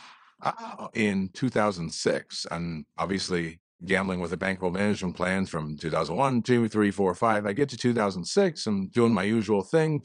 Uh, 0.42 0.88
in 0.92 1.30
2006, 1.33 2.47
and 2.50 2.85
obviously 2.99 3.59
gambling 3.85 4.21
with 4.21 4.33
a 4.33 4.37
bankroll 4.37 4.71
management 4.71 5.16
plan 5.16 5.47
from 5.47 5.76
2001, 5.76 6.42
2, 6.42 6.68
3, 6.68 6.90
4, 6.90 7.14
5. 7.14 7.47
I 7.47 7.52
get 7.52 7.68
to 7.71 7.76
2006, 7.76 8.66
I'm 8.66 8.88
doing 8.88 9.12
my 9.12 9.23
usual 9.23 9.62
thing, 9.62 10.02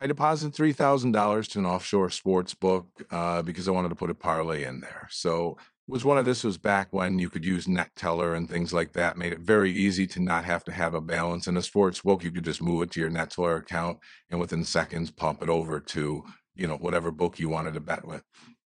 I 0.00 0.06
three 0.34 0.72
thousand 0.72 1.12
dollars 1.12 1.48
to 1.48 1.58
an 1.58 1.66
offshore 1.66 2.10
sports 2.10 2.54
book 2.54 2.86
uh, 3.10 3.42
because 3.42 3.66
I 3.66 3.72
wanted 3.72 3.88
to 3.88 3.96
put 3.96 4.10
a 4.10 4.14
parlay 4.14 4.64
in 4.64 4.80
there. 4.80 5.08
So 5.10 5.56
it 5.88 5.92
was 5.92 6.04
one 6.04 6.18
of 6.18 6.24
this 6.24 6.44
was 6.44 6.56
back 6.56 6.92
when 6.92 7.18
you 7.18 7.28
could 7.28 7.44
use 7.44 7.66
Neteller 7.66 8.36
and 8.36 8.48
things 8.48 8.72
like 8.72 8.92
that. 8.92 9.16
Made 9.16 9.32
it 9.32 9.40
very 9.40 9.72
easy 9.72 10.06
to 10.08 10.20
not 10.20 10.44
have 10.44 10.62
to 10.64 10.72
have 10.72 10.94
a 10.94 11.00
balance 11.00 11.48
in 11.48 11.56
a 11.56 11.62
sports 11.62 12.02
book. 12.02 12.22
You 12.22 12.30
could 12.30 12.44
just 12.44 12.62
move 12.62 12.82
it 12.82 12.92
to 12.92 13.00
your 13.00 13.10
Neteller 13.10 13.58
account 13.58 13.98
and 14.30 14.38
within 14.38 14.62
seconds 14.62 15.10
pump 15.10 15.42
it 15.42 15.48
over 15.48 15.80
to 15.80 16.24
you 16.58 16.66
know, 16.66 16.76
whatever 16.76 17.10
book 17.10 17.38
you 17.38 17.48
wanted 17.48 17.72
to 17.74 17.80
bet 17.80 18.06
with. 18.06 18.22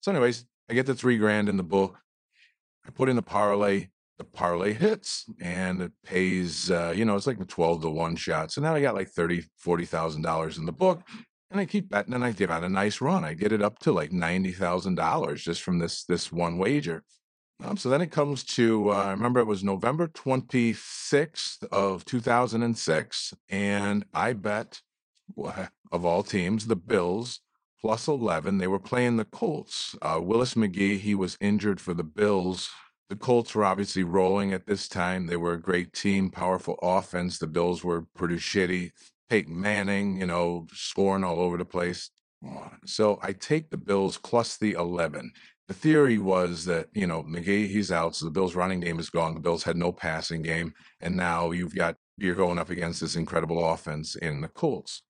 So, 0.02 0.12
anyways, 0.12 0.44
I 0.68 0.74
get 0.74 0.86
the 0.86 0.94
three 0.94 1.16
grand 1.16 1.48
in 1.48 1.56
the 1.56 1.64
book. 1.64 1.98
I 2.86 2.90
put 2.90 3.08
in 3.08 3.16
the 3.16 3.22
parlay. 3.22 3.88
The 4.20 4.24
parlay 4.24 4.74
hits 4.74 5.24
and 5.40 5.80
it 5.80 5.92
pays, 6.04 6.70
uh, 6.70 6.92
you 6.94 7.06
know, 7.06 7.16
it's 7.16 7.26
like 7.26 7.40
a 7.40 7.46
12 7.46 7.80
to 7.80 7.88
1 7.88 8.16
shot. 8.16 8.52
So 8.52 8.60
now 8.60 8.74
I 8.74 8.82
got 8.82 8.94
like 8.94 9.08
30, 9.08 9.44
$40,000 9.64 10.58
in 10.58 10.66
the 10.66 10.72
book 10.72 11.00
and 11.50 11.58
I 11.58 11.64
keep 11.64 11.88
betting 11.88 12.12
and 12.12 12.22
I 12.22 12.32
give 12.32 12.50
out 12.50 12.62
a 12.62 12.68
nice 12.68 13.00
run. 13.00 13.24
I 13.24 13.32
get 13.32 13.50
it 13.50 13.62
up 13.62 13.78
to 13.78 13.92
like 13.92 14.10
$90,000 14.10 15.36
just 15.36 15.62
from 15.62 15.78
this, 15.78 16.04
this 16.04 16.30
one 16.30 16.58
wager. 16.58 17.02
Um, 17.64 17.78
so 17.78 17.88
then 17.88 18.02
it 18.02 18.10
comes 18.10 18.44
to, 18.44 18.90
uh, 18.90 19.04
I 19.04 19.10
remember 19.12 19.40
it 19.40 19.46
was 19.46 19.64
November 19.64 20.06
26th 20.06 21.64
of 21.72 22.04
2006. 22.04 23.34
And 23.48 24.04
I 24.12 24.34
bet, 24.34 24.82
of 25.38 26.04
all 26.04 26.22
teams, 26.22 26.66
the 26.66 26.76
Bills 26.76 27.40
plus 27.80 28.06
11. 28.06 28.58
They 28.58 28.66
were 28.66 28.78
playing 28.78 29.16
the 29.16 29.24
Colts. 29.24 29.96
Uh, 30.02 30.20
Willis 30.22 30.52
McGahee, 30.52 30.98
he 30.98 31.14
was 31.14 31.38
injured 31.40 31.80
for 31.80 31.94
the 31.94 32.04
Bills. 32.04 32.68
The 33.10 33.16
Colts 33.16 33.56
were 33.56 33.64
obviously 33.64 34.04
rolling 34.04 34.52
at 34.52 34.66
this 34.66 34.86
time. 34.86 35.26
They 35.26 35.36
were 35.36 35.54
a 35.54 35.60
great 35.60 35.92
team, 35.92 36.30
powerful 36.30 36.78
offense. 36.80 37.38
The 37.38 37.48
Bills 37.48 37.82
were 37.82 38.06
pretty 38.14 38.36
shitty. 38.36 38.92
Peyton 39.28 39.60
Manning, 39.60 40.20
you 40.20 40.26
know, 40.26 40.68
scoring 40.72 41.24
all 41.24 41.40
over 41.40 41.56
the 41.56 41.64
place. 41.64 42.10
So 42.86 43.18
I 43.20 43.32
take 43.32 43.68
the 43.68 43.76
Bills 43.76 44.16
plus 44.16 44.56
the 44.58 44.72
11. 44.72 45.32
The 45.66 45.74
theory 45.74 46.18
was 46.18 46.64
that, 46.66 46.86
you 46.92 47.08
know, 47.08 47.24
McGahee, 47.24 47.68
he's 47.68 47.90
out. 47.90 48.14
So 48.14 48.26
the 48.26 48.30
Bills' 48.30 48.54
running 48.54 48.78
game 48.78 49.00
is 49.00 49.10
gone. 49.10 49.34
The 49.34 49.40
Bills 49.40 49.64
had 49.64 49.76
no 49.76 49.90
passing 49.90 50.42
game. 50.42 50.72
And 51.00 51.16
now 51.16 51.50
you've 51.50 51.74
got, 51.74 51.96
you're 52.16 52.36
going 52.36 52.60
up 52.60 52.70
against 52.70 53.00
this 53.00 53.16
incredible 53.16 53.72
offense 53.72 54.14
in 54.14 54.40
the 54.40 54.48
Colts. 54.48 55.02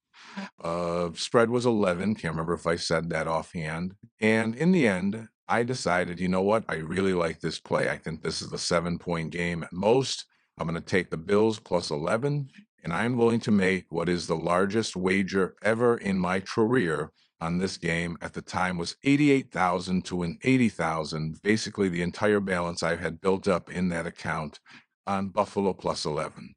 Uh, 0.62 1.10
spread 1.14 1.50
was 1.50 1.66
11. 1.66 2.14
Can't 2.14 2.32
remember 2.32 2.54
if 2.54 2.66
I 2.66 2.76
said 2.76 3.10
that 3.10 3.26
offhand. 3.26 3.94
And 4.20 4.54
in 4.54 4.72
the 4.72 4.88
end, 4.88 5.28
I 5.50 5.64
decided, 5.64 6.20
you 6.20 6.28
know 6.28 6.42
what? 6.42 6.64
I 6.68 6.76
really 6.76 7.12
like 7.12 7.40
this 7.40 7.58
play. 7.58 7.90
I 7.90 7.98
think 7.98 8.22
this 8.22 8.40
is 8.40 8.52
a 8.52 8.58
seven 8.58 8.98
point 8.98 9.32
game 9.32 9.64
at 9.64 9.72
most. 9.72 10.26
I'm 10.56 10.68
going 10.68 10.80
to 10.80 10.86
take 10.86 11.10
the 11.10 11.16
Bills 11.16 11.58
plus 11.58 11.90
11, 11.90 12.48
and 12.84 12.92
I'm 12.92 13.16
willing 13.16 13.40
to 13.40 13.50
make 13.50 13.86
what 13.88 14.08
is 14.08 14.26
the 14.28 14.36
largest 14.36 14.94
wager 14.94 15.56
ever 15.62 15.96
in 15.96 16.20
my 16.20 16.38
career 16.38 17.10
on 17.40 17.58
this 17.58 17.76
game. 17.76 18.16
At 18.20 18.32
the 18.32 18.42
time 18.42 18.78
was 18.78 18.94
88,000 19.02 20.04
to 20.04 20.16
win 20.16 20.38
80,000, 20.44 21.42
basically 21.42 21.88
the 21.88 22.02
entire 22.02 22.40
balance 22.40 22.84
I 22.84 22.94
had 22.94 23.20
built 23.20 23.48
up 23.48 23.72
in 23.72 23.88
that 23.88 24.06
account 24.06 24.60
on 25.08 25.30
Buffalo 25.30 25.72
plus 25.72 26.04
11. 26.04 26.54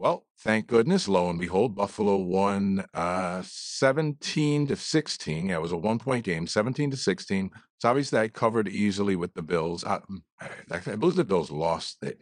Well, 0.00 0.26
thank 0.38 0.68
goodness, 0.68 1.08
lo 1.08 1.28
and 1.28 1.40
behold, 1.40 1.74
Buffalo 1.74 2.16
won 2.16 2.84
uh, 2.94 3.42
17 3.44 4.68
to 4.68 4.76
16. 4.76 5.48
Yeah, 5.48 5.56
it 5.56 5.60
was 5.60 5.72
a 5.72 5.76
one 5.76 5.98
point 5.98 6.24
game, 6.24 6.46
17 6.46 6.92
to 6.92 6.96
16. 6.96 7.50
So 7.78 7.88
obviously, 7.88 8.20
I 8.20 8.28
covered 8.28 8.68
easily 8.68 9.16
with 9.16 9.34
the 9.34 9.42
Bills. 9.42 9.84
I, 9.84 9.98
I 10.40 10.94
believe 10.94 11.16
the 11.16 11.24
Bills 11.24 11.50
lost 11.50 11.98
it. 12.02 12.20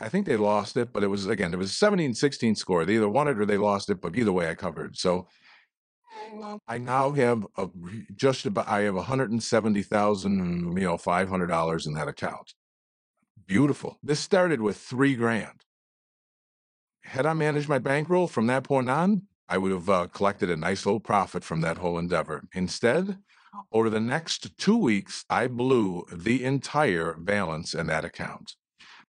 I 0.00 0.08
think 0.08 0.26
they 0.26 0.36
lost 0.36 0.76
it, 0.76 0.92
but 0.92 1.02
it 1.02 1.08
was 1.08 1.26
again, 1.26 1.52
it 1.52 1.58
was 1.58 1.70
a 1.70 1.74
17 1.74 2.14
16 2.14 2.54
score. 2.54 2.84
They 2.84 2.94
either 2.94 3.08
won 3.08 3.26
it 3.26 3.38
or 3.38 3.46
they 3.46 3.56
lost 3.56 3.90
it, 3.90 4.00
but 4.00 4.16
either 4.16 4.32
way, 4.32 4.48
I 4.48 4.54
covered. 4.54 4.96
So 4.96 5.26
I 6.68 6.78
now 6.78 7.10
have 7.12 7.44
a, 7.56 7.68
just 8.14 8.46
about, 8.46 8.68
I 8.68 8.82
have 8.82 8.94
170,000, 8.94 10.76
you 10.76 10.84
know, 10.84 10.96
$500 10.96 11.86
in 11.86 11.94
that 11.94 12.08
account. 12.08 12.54
Beautiful. 13.46 13.98
This 14.02 14.20
started 14.20 14.60
with 14.60 14.76
three 14.76 15.16
grand 15.16 15.64
had 17.10 17.26
I 17.26 17.32
managed 17.32 17.68
my 17.68 17.80
bankroll 17.80 18.28
from 18.28 18.46
that 18.46 18.62
point 18.62 18.88
on, 18.88 19.22
I 19.48 19.58
would 19.58 19.72
have 19.72 19.90
uh, 19.90 20.06
collected 20.06 20.48
a 20.48 20.56
nice 20.56 20.86
little 20.86 21.00
profit 21.00 21.42
from 21.42 21.60
that 21.62 21.78
whole 21.78 21.98
endeavor. 21.98 22.44
Instead, 22.54 23.18
over 23.72 23.90
the 23.90 23.98
next 23.98 24.56
two 24.56 24.76
weeks, 24.76 25.24
I 25.28 25.48
blew 25.48 26.06
the 26.12 26.44
entire 26.44 27.14
balance 27.14 27.74
in 27.74 27.88
that 27.88 28.04
account. 28.04 28.54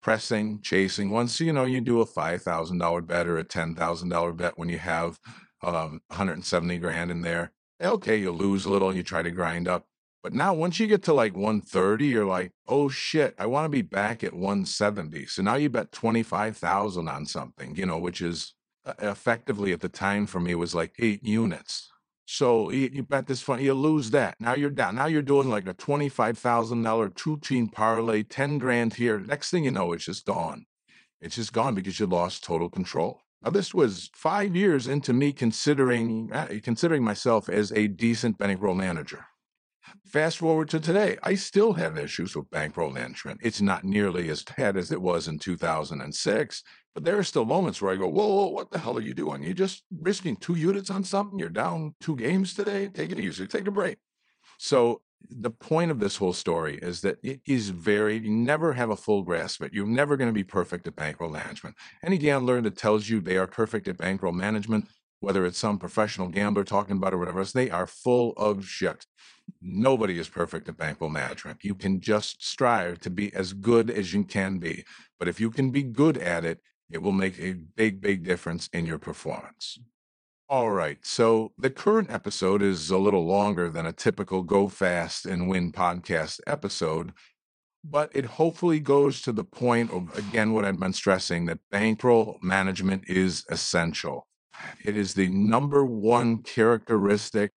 Pressing, 0.02 0.60
chasing. 0.60 1.08
Once 1.08 1.40
you 1.40 1.54
know 1.54 1.64
you 1.64 1.80
do 1.80 2.02
a 2.02 2.06
five 2.06 2.42
thousand 2.42 2.78
dollar 2.78 3.00
bet 3.00 3.26
or 3.26 3.38
a 3.38 3.44
ten 3.44 3.74
thousand 3.74 4.10
dollar 4.10 4.34
bet 4.34 4.58
when 4.58 4.68
you 4.68 4.78
have 4.78 5.18
um, 5.62 6.02
170 6.08 6.78
grand 6.78 7.10
in 7.10 7.22
there. 7.22 7.52
Okay, 7.82 8.18
you 8.18 8.30
lose 8.30 8.66
a 8.66 8.70
little, 8.70 8.94
you 8.94 9.02
try 9.02 9.22
to 9.22 9.30
grind 9.30 9.68
up. 9.68 9.86
But 10.26 10.35
now 10.35 10.54
once 10.54 10.80
you 10.80 10.88
get 10.88 11.04
to 11.04 11.14
like 11.14 11.37
130, 11.37 12.04
you're 12.04 12.26
like, 12.26 12.50
oh 12.66 12.88
shit, 12.88 13.37
I 13.38 13.47
want 13.47 13.66
to 13.66 13.68
be 13.68 13.83
back 13.83 14.25
at 14.25 14.35
170. 14.35 15.25
So 15.26 15.40
now 15.40 15.54
you 15.54 15.71
bet 15.71 15.92
25,000 15.92 17.06
on 17.06 17.26
something, 17.26 17.76
you 17.76 17.87
know, 17.87 17.99
which 17.99 18.21
is 18.21 18.52
uh, 18.85 18.95
effectively 18.99 19.73
at 19.73 19.83
the 19.83 19.88
time 19.88 20.26
for 20.26 20.40
me 20.40 20.56
was 20.56 20.75
like 20.75 20.95
eight 20.99 21.23
units. 21.23 21.88
So 22.25 22.73
you, 22.73 22.90
you 22.92 23.02
bet 23.04 23.28
this 23.28 23.40
fun, 23.40 23.62
you 23.62 23.73
lose 23.73 24.11
that. 24.11 24.35
Now 24.40 24.56
you're 24.56 24.68
down. 24.68 24.97
Now 24.97 25.06
you're 25.06 25.23
doing 25.23 25.49
like 25.49 25.68
a 25.68 25.75
$25,000 25.75 27.14
two 27.14 27.37
team 27.37 27.68
parlay, 27.68 28.25
10 28.25 28.59
grand 28.59 28.95
here. 28.95 29.21
Next 29.21 29.50
thing 29.52 29.62
you 29.62 29.71
know, 29.71 29.92
it's 29.92 30.06
just 30.06 30.26
gone. 30.26 30.66
It's 31.21 31.37
just 31.37 31.52
gone 31.52 31.76
because 31.76 32.00
you 32.00 32.06
lost 32.06 32.42
total 32.42 32.68
control. 32.68 33.21
Now, 33.45 33.50
this 33.50 33.73
was 33.73 34.11
five 34.12 34.56
years 34.56 34.88
into 34.88 35.12
me 35.12 35.33
considering 35.33 36.33
uh, 36.33 36.49
considering 36.64 37.04
myself 37.04 37.49
as 37.49 37.71
a 37.71 37.87
decent 37.87 38.38
bankroll 38.38 38.75
manager. 38.75 39.26
Fast 40.16 40.38
forward 40.38 40.70
to 40.70 40.80
today, 40.80 41.18
I 41.23 41.35
still 41.35 41.75
have 41.75 41.99
issues 41.99 42.35
with 42.35 42.50
bankroll 42.50 42.90
management. 42.90 43.38
It's 43.42 43.61
not 43.61 43.85
nearly 43.85 44.30
as 44.30 44.42
bad 44.42 44.78
as 44.78 44.90
it 44.90 45.02
was 45.02 45.28
in 45.28 45.38
2006, 45.38 46.62
but 46.94 47.04
there 47.04 47.18
are 47.18 47.23
still 47.23 47.44
moments 47.44 47.82
where 47.82 47.92
I 47.92 47.96
go, 47.96 48.08
whoa, 48.08 48.26
whoa, 48.26 48.46
what 48.46 48.70
the 48.70 48.78
hell 48.78 48.96
are 48.96 49.02
you 49.02 49.12
doing? 49.12 49.42
You're 49.42 49.52
just 49.52 49.82
risking 50.00 50.37
two 50.37 50.54
units 50.54 50.88
on 50.88 51.04
something? 51.04 51.38
You're 51.38 51.50
down 51.50 51.96
two 52.00 52.16
games 52.16 52.54
today? 52.54 52.88
Take 52.88 53.12
it 53.12 53.20
easy, 53.20 53.46
take 53.46 53.66
a 53.66 53.70
break. 53.70 53.99
So 54.56 55.02
the 55.28 55.50
point 55.50 55.90
of 55.90 56.00
this 56.00 56.16
whole 56.16 56.32
story 56.32 56.78
is 56.80 57.02
that 57.02 57.18
it 57.23 57.42
is 57.46 57.68
very 57.68 58.16
you 58.16 58.30
never 58.30 58.73
have 58.73 58.88
a 58.88 58.96
full 58.96 59.23
grasp 59.23 59.61
of 59.61 59.66
it. 59.66 59.75
You're 59.75 59.87
never 59.87 60.16
going 60.16 60.30
to 60.30 60.35
be 60.35 60.44
perfect 60.44 60.87
at 60.87 60.96
bankroll 60.96 61.28
management. 61.28 61.76
Any 62.02 62.16
gambler 62.16 62.62
that 62.62 62.78
tells 62.78 63.06
you 63.06 63.20
they 63.20 63.37
are 63.37 63.46
perfect 63.46 63.87
at 63.87 63.99
bankroll 63.99 64.32
management, 64.32 64.88
whether 65.20 65.44
it's 65.46 65.58
some 65.58 65.78
professional 65.78 66.28
gambler 66.28 66.64
talking 66.64 66.96
about 66.96 67.12
it 67.12 67.16
or 67.16 67.18
whatever 67.18 67.40
else, 67.40 67.52
they 67.52 67.70
are 67.70 67.87
full 67.87 68.32
of 68.37 68.66
shit. 68.66 69.06
Nobody 69.61 70.18
is 70.18 70.28
perfect 70.28 70.68
at 70.68 70.76
bankroll 70.76 71.11
management. 71.11 71.64
You 71.64 71.75
can 71.75 72.00
just 72.00 72.44
strive 72.44 73.00
to 73.00 73.11
be 73.11 73.32
as 73.35 73.52
good 73.52 73.90
as 73.90 74.12
you 74.12 74.25
can 74.25 74.58
be. 74.58 74.85
But 75.18 75.28
if 75.28 75.40
you 75.40 75.50
can 75.50 75.70
be 75.70 75.82
good 75.82 76.18
at 76.18 76.44
it, 76.44 76.61
it 76.90 77.02
will 77.02 77.12
make 77.12 77.38
a 77.38 77.54
big, 77.54 78.00
big 78.00 78.25
difference 78.25 78.68
in 78.73 78.87
your 78.87 78.99
performance. 78.99 79.78
All 80.49 80.70
right. 80.70 80.99
So 81.02 81.52
the 81.58 81.70
current 81.70 82.11
episode 82.11 82.62
is 82.62 82.90
a 82.90 82.99
little 82.99 83.26
longer 83.26 83.68
than 83.68 83.87
a 83.87 83.92
typical 83.92 84.42
Go 84.42 84.68
Fast 84.68 85.26
and 85.26 85.49
Win 85.49 85.73
podcast 85.73 86.38
episode, 86.46 87.12
but 87.82 88.11
it 88.14 88.25
hopefully 88.25 88.78
goes 88.78 89.23
to 89.23 89.32
the 89.32 89.42
point 89.42 89.90
of, 89.90 90.16
again, 90.16 90.52
what 90.52 90.64
I've 90.64 90.78
been 90.78 90.92
stressing 90.92 91.46
that 91.46 91.58
bankroll 91.73 92.38
management 92.42 93.04
is 93.08 93.44
essential. 93.50 94.28
It 94.84 94.96
is 94.96 95.14
the 95.14 95.28
number 95.28 95.84
one 95.84 96.38
characteristic 96.42 97.52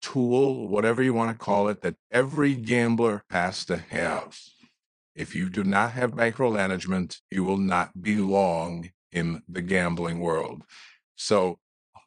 tool, 0.00 0.68
whatever 0.68 1.02
you 1.02 1.14
want 1.14 1.30
to 1.30 1.44
call 1.44 1.68
it, 1.68 1.82
that 1.82 1.96
every 2.10 2.54
gambler 2.54 3.24
has 3.30 3.64
to 3.66 3.76
have. 3.76 4.38
If 5.14 5.34
you 5.34 5.50
do 5.50 5.64
not 5.64 5.92
have 5.92 6.16
bankroll 6.16 6.52
management, 6.52 7.18
you 7.30 7.44
will 7.44 7.58
not 7.58 8.00
be 8.00 8.16
long 8.16 8.90
in 9.12 9.42
the 9.48 9.62
gambling 9.62 10.20
world. 10.20 10.62
So 11.16 11.58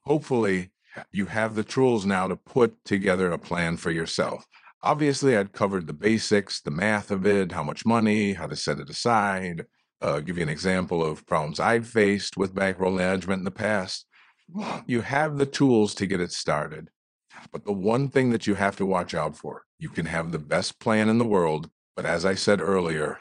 hopefully 0.06 0.72
you 1.12 1.28
have 1.28 1.56
the 1.56 1.64
tools 1.64 2.06
now 2.06 2.28
to 2.28 2.36
put 2.36 2.84
together 2.86 3.32
a 3.32 3.38
plan 3.38 3.78
for 3.78 3.92
yourself. 3.92 4.46
Obviously, 4.82 5.38
I'd 5.38 5.54
covered 5.54 5.88
the 5.88 5.94
basics, 5.94 6.60
the 6.62 6.72
math 6.72 7.10
of 7.10 7.26
it, 7.26 7.52
how 7.52 7.64
much 7.64 7.86
money, 7.86 8.34
how 8.34 8.48
to 8.48 8.56
set 8.56 8.80
it 8.80 8.90
aside. 8.90 9.66
Uh, 10.02 10.20
give 10.20 10.38
you 10.38 10.44
an 10.44 10.50
example 10.50 11.04
of 11.04 11.26
problems 11.26 11.60
I've 11.60 11.88
faced 11.88 12.36
with 12.36 12.54
bankroll 12.54 12.92
management 12.92 13.40
in 13.40 13.46
the 13.46 13.52
past. 13.52 14.06
You 14.86 15.02
have 15.02 15.38
the 15.38 15.46
tools 15.46 15.96
to 15.96 16.06
get 16.06 16.22
it 16.22 16.32
started. 16.32 16.90
But 17.52 17.66
the 17.66 17.74
one 17.74 18.10
thing 18.10 18.30
that 18.32 18.48
you 18.48 18.56
have 18.56 18.76
to 18.78 18.86
watch 18.86 19.14
out 19.14 19.36
for, 19.36 19.64
you 19.80 19.90
can 19.90 20.06
have 20.06 20.32
the 20.32 20.40
best 20.40 20.80
plan 20.80 21.10
in 21.10 21.18
the 21.18 21.26
world, 21.26 21.70
but 21.96 22.06
as 22.06 22.26
I 22.26 22.36
said 22.36 22.62
earlier, 22.62 23.20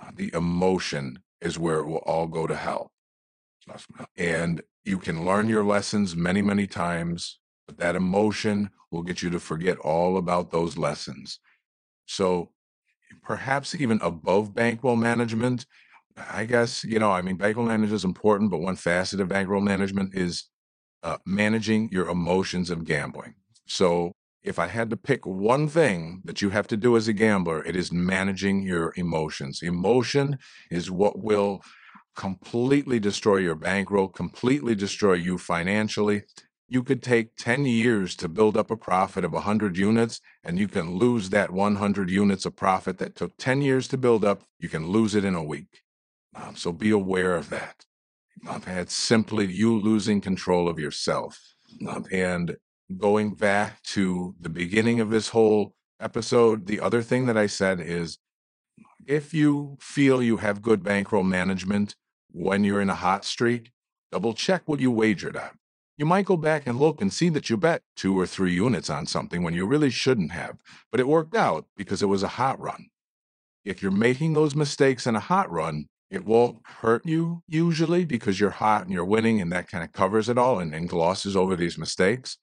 uh, 0.00 0.10
the 0.14 0.32
emotion 0.34 1.20
is 1.40 1.58
where 1.58 1.78
it 1.78 1.86
will 1.86 1.98
all 1.98 2.26
go 2.26 2.46
to 2.46 2.56
hell. 2.56 2.92
And 4.16 4.62
you 4.84 4.98
can 4.98 5.24
learn 5.24 5.48
your 5.48 5.64
lessons 5.64 6.14
many, 6.14 6.42
many 6.42 6.66
times, 6.66 7.38
but 7.66 7.78
that 7.78 7.96
emotion 7.96 8.70
will 8.90 9.02
get 9.02 9.22
you 9.22 9.30
to 9.30 9.40
forget 9.40 9.78
all 9.78 10.16
about 10.18 10.50
those 10.50 10.76
lessons. 10.76 11.40
So 12.06 12.50
perhaps 13.22 13.74
even 13.74 14.00
above 14.02 14.54
bankroll 14.54 14.96
management, 14.96 15.66
I 16.30 16.44
guess, 16.44 16.84
you 16.84 16.98
know, 16.98 17.10
I 17.10 17.22
mean, 17.22 17.36
bankroll 17.36 17.66
management 17.66 17.92
is 17.92 18.04
important, 18.04 18.50
but 18.50 18.60
one 18.60 18.76
facet 18.76 19.20
of 19.20 19.28
bankroll 19.28 19.62
management 19.62 20.14
is 20.14 20.44
uh, 21.04 21.18
managing 21.24 21.88
your 21.92 22.08
emotions 22.08 22.70
of 22.70 22.84
gambling. 22.84 23.34
So 23.66 24.12
if 24.42 24.58
I 24.58 24.66
had 24.66 24.90
to 24.90 24.96
pick 24.96 25.24
one 25.26 25.68
thing 25.68 26.22
that 26.24 26.42
you 26.42 26.50
have 26.50 26.66
to 26.68 26.76
do 26.76 26.96
as 26.96 27.06
a 27.08 27.12
gambler, 27.12 27.64
it 27.64 27.76
is 27.76 27.92
managing 27.92 28.62
your 28.62 28.92
emotions. 28.96 29.62
Emotion 29.62 30.38
is 30.70 30.90
what 30.90 31.18
will 31.18 31.62
completely 32.16 32.98
destroy 32.98 33.36
your 33.36 33.54
bankroll, 33.54 34.08
completely 34.08 34.74
destroy 34.74 35.14
you 35.14 35.38
financially. 35.38 36.22
you 36.68 36.82
could 36.82 37.02
take 37.02 37.36
10 37.36 37.66
years 37.66 38.16
to 38.16 38.28
build 38.28 38.56
up 38.56 38.70
a 38.70 38.76
profit 38.76 39.24
of 39.24 39.32
100 39.32 39.76
units 39.76 40.20
and 40.42 40.58
you 40.58 40.66
can 40.66 40.96
lose 40.96 41.30
that 41.30 41.50
100 41.50 42.10
units 42.10 42.46
of 42.46 42.56
profit 42.56 42.98
that 42.98 43.14
took 43.14 43.36
10 43.36 43.62
years 43.62 43.86
to 43.88 43.98
build 43.98 44.24
up 44.24 44.42
you 44.58 44.68
can 44.68 44.88
lose 44.88 45.14
it 45.14 45.24
in 45.24 45.34
a 45.34 45.42
week 45.42 45.82
um, 46.34 46.56
so 46.56 46.72
be 46.72 46.90
aware 46.90 47.36
of 47.36 47.50
that 47.50 47.84
it's 48.66 48.94
simply 48.94 49.46
you 49.46 49.78
losing 49.78 50.20
control 50.20 50.68
of 50.68 50.78
yourself 50.78 51.40
um, 51.88 52.04
and 52.12 52.56
going 52.98 53.34
back 53.34 53.82
to 53.82 54.34
the 54.40 54.48
beginning 54.48 55.00
of 55.00 55.10
this 55.10 55.28
whole 55.28 55.74
episode 56.00 56.66
the 56.66 56.80
other 56.80 57.02
thing 57.02 57.26
that 57.26 57.36
i 57.36 57.46
said 57.46 57.80
is 57.80 58.18
if 59.06 59.34
you 59.34 59.76
feel 59.80 60.22
you 60.22 60.38
have 60.38 60.62
good 60.62 60.82
bankroll 60.82 61.22
management 61.22 61.94
when 62.30 62.64
you're 62.64 62.80
in 62.80 62.90
a 62.90 62.94
hot 62.94 63.24
streak 63.24 63.70
double 64.12 64.34
check 64.34 64.62
what 64.66 64.80
you 64.80 64.90
wagered 64.90 65.36
on 65.36 65.50
you 65.96 66.04
might 66.04 66.24
go 66.24 66.36
back 66.36 66.66
and 66.66 66.78
look 66.78 67.00
and 67.00 67.12
see 67.12 67.28
that 67.30 67.48
you 67.48 67.56
bet 67.56 67.82
two 67.94 68.18
or 68.18 68.26
three 68.26 68.52
units 68.52 68.90
on 68.90 69.06
something 69.06 69.42
when 69.42 69.54
you 69.54 69.64
really 69.66 69.90
shouldn't 69.90 70.32
have, 70.32 70.58
but 70.90 71.00
it 71.00 71.06
worked 71.06 71.36
out 71.36 71.66
because 71.76 72.02
it 72.02 72.06
was 72.06 72.22
a 72.22 72.28
hot 72.28 72.58
run. 72.58 72.88
If 73.64 73.82
you're 73.82 73.92
making 73.92 74.32
those 74.32 74.56
mistakes 74.56 75.06
in 75.06 75.14
a 75.14 75.20
hot 75.20 75.50
run, 75.50 75.86
it 76.10 76.24
won't 76.24 76.58
hurt 76.64 77.04
you 77.06 77.42
usually 77.48 78.04
because 78.04 78.38
you're 78.38 78.50
hot 78.50 78.82
and 78.82 78.92
you're 78.92 79.04
winning 79.04 79.40
and 79.40 79.50
that 79.52 79.68
kind 79.68 79.82
of 79.82 79.92
covers 79.92 80.28
it 80.28 80.38
all 80.38 80.58
and, 80.60 80.88
glosses 80.88 81.36
over 81.36 81.56
these 81.56 81.78
mistakes. 81.78 82.38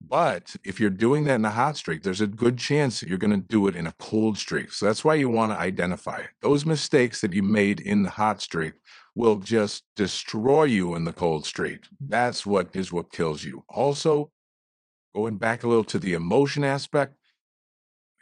But 0.00 0.54
if 0.64 0.78
you're 0.78 0.90
doing 0.90 1.24
that 1.24 1.36
in 1.36 1.44
a 1.44 1.50
hot 1.50 1.76
streak, 1.76 2.02
there's 2.02 2.20
a 2.20 2.26
good 2.26 2.58
chance 2.58 3.00
that 3.00 3.08
you're 3.08 3.18
going 3.18 3.30
to 3.30 3.48
do 3.48 3.66
it 3.66 3.76
in 3.76 3.86
a 3.86 3.94
cold 3.98 4.36
streak. 4.36 4.72
So 4.72 4.86
that's 4.86 5.04
why 5.04 5.14
you 5.14 5.28
want 5.28 5.52
to 5.52 5.58
identify 5.58 6.18
it. 6.18 6.30
Those 6.42 6.66
mistakes 6.66 7.20
that 7.22 7.32
you 7.32 7.42
made 7.42 7.80
in 7.80 8.02
the 8.02 8.10
hot 8.10 8.42
streak 8.42 8.74
will 9.14 9.36
just 9.36 9.84
destroy 9.96 10.64
you 10.64 10.94
in 10.94 11.04
the 11.04 11.12
cold 11.12 11.46
streak. 11.46 11.84
That's 12.00 12.44
what 12.44 12.76
is 12.76 12.92
what 12.92 13.10
kills 13.10 13.42
you. 13.42 13.64
Also, 13.68 14.30
going 15.14 15.38
back 15.38 15.64
a 15.64 15.68
little 15.68 15.84
to 15.84 15.98
the 15.98 16.12
emotion 16.12 16.62
aspect, 16.62 17.16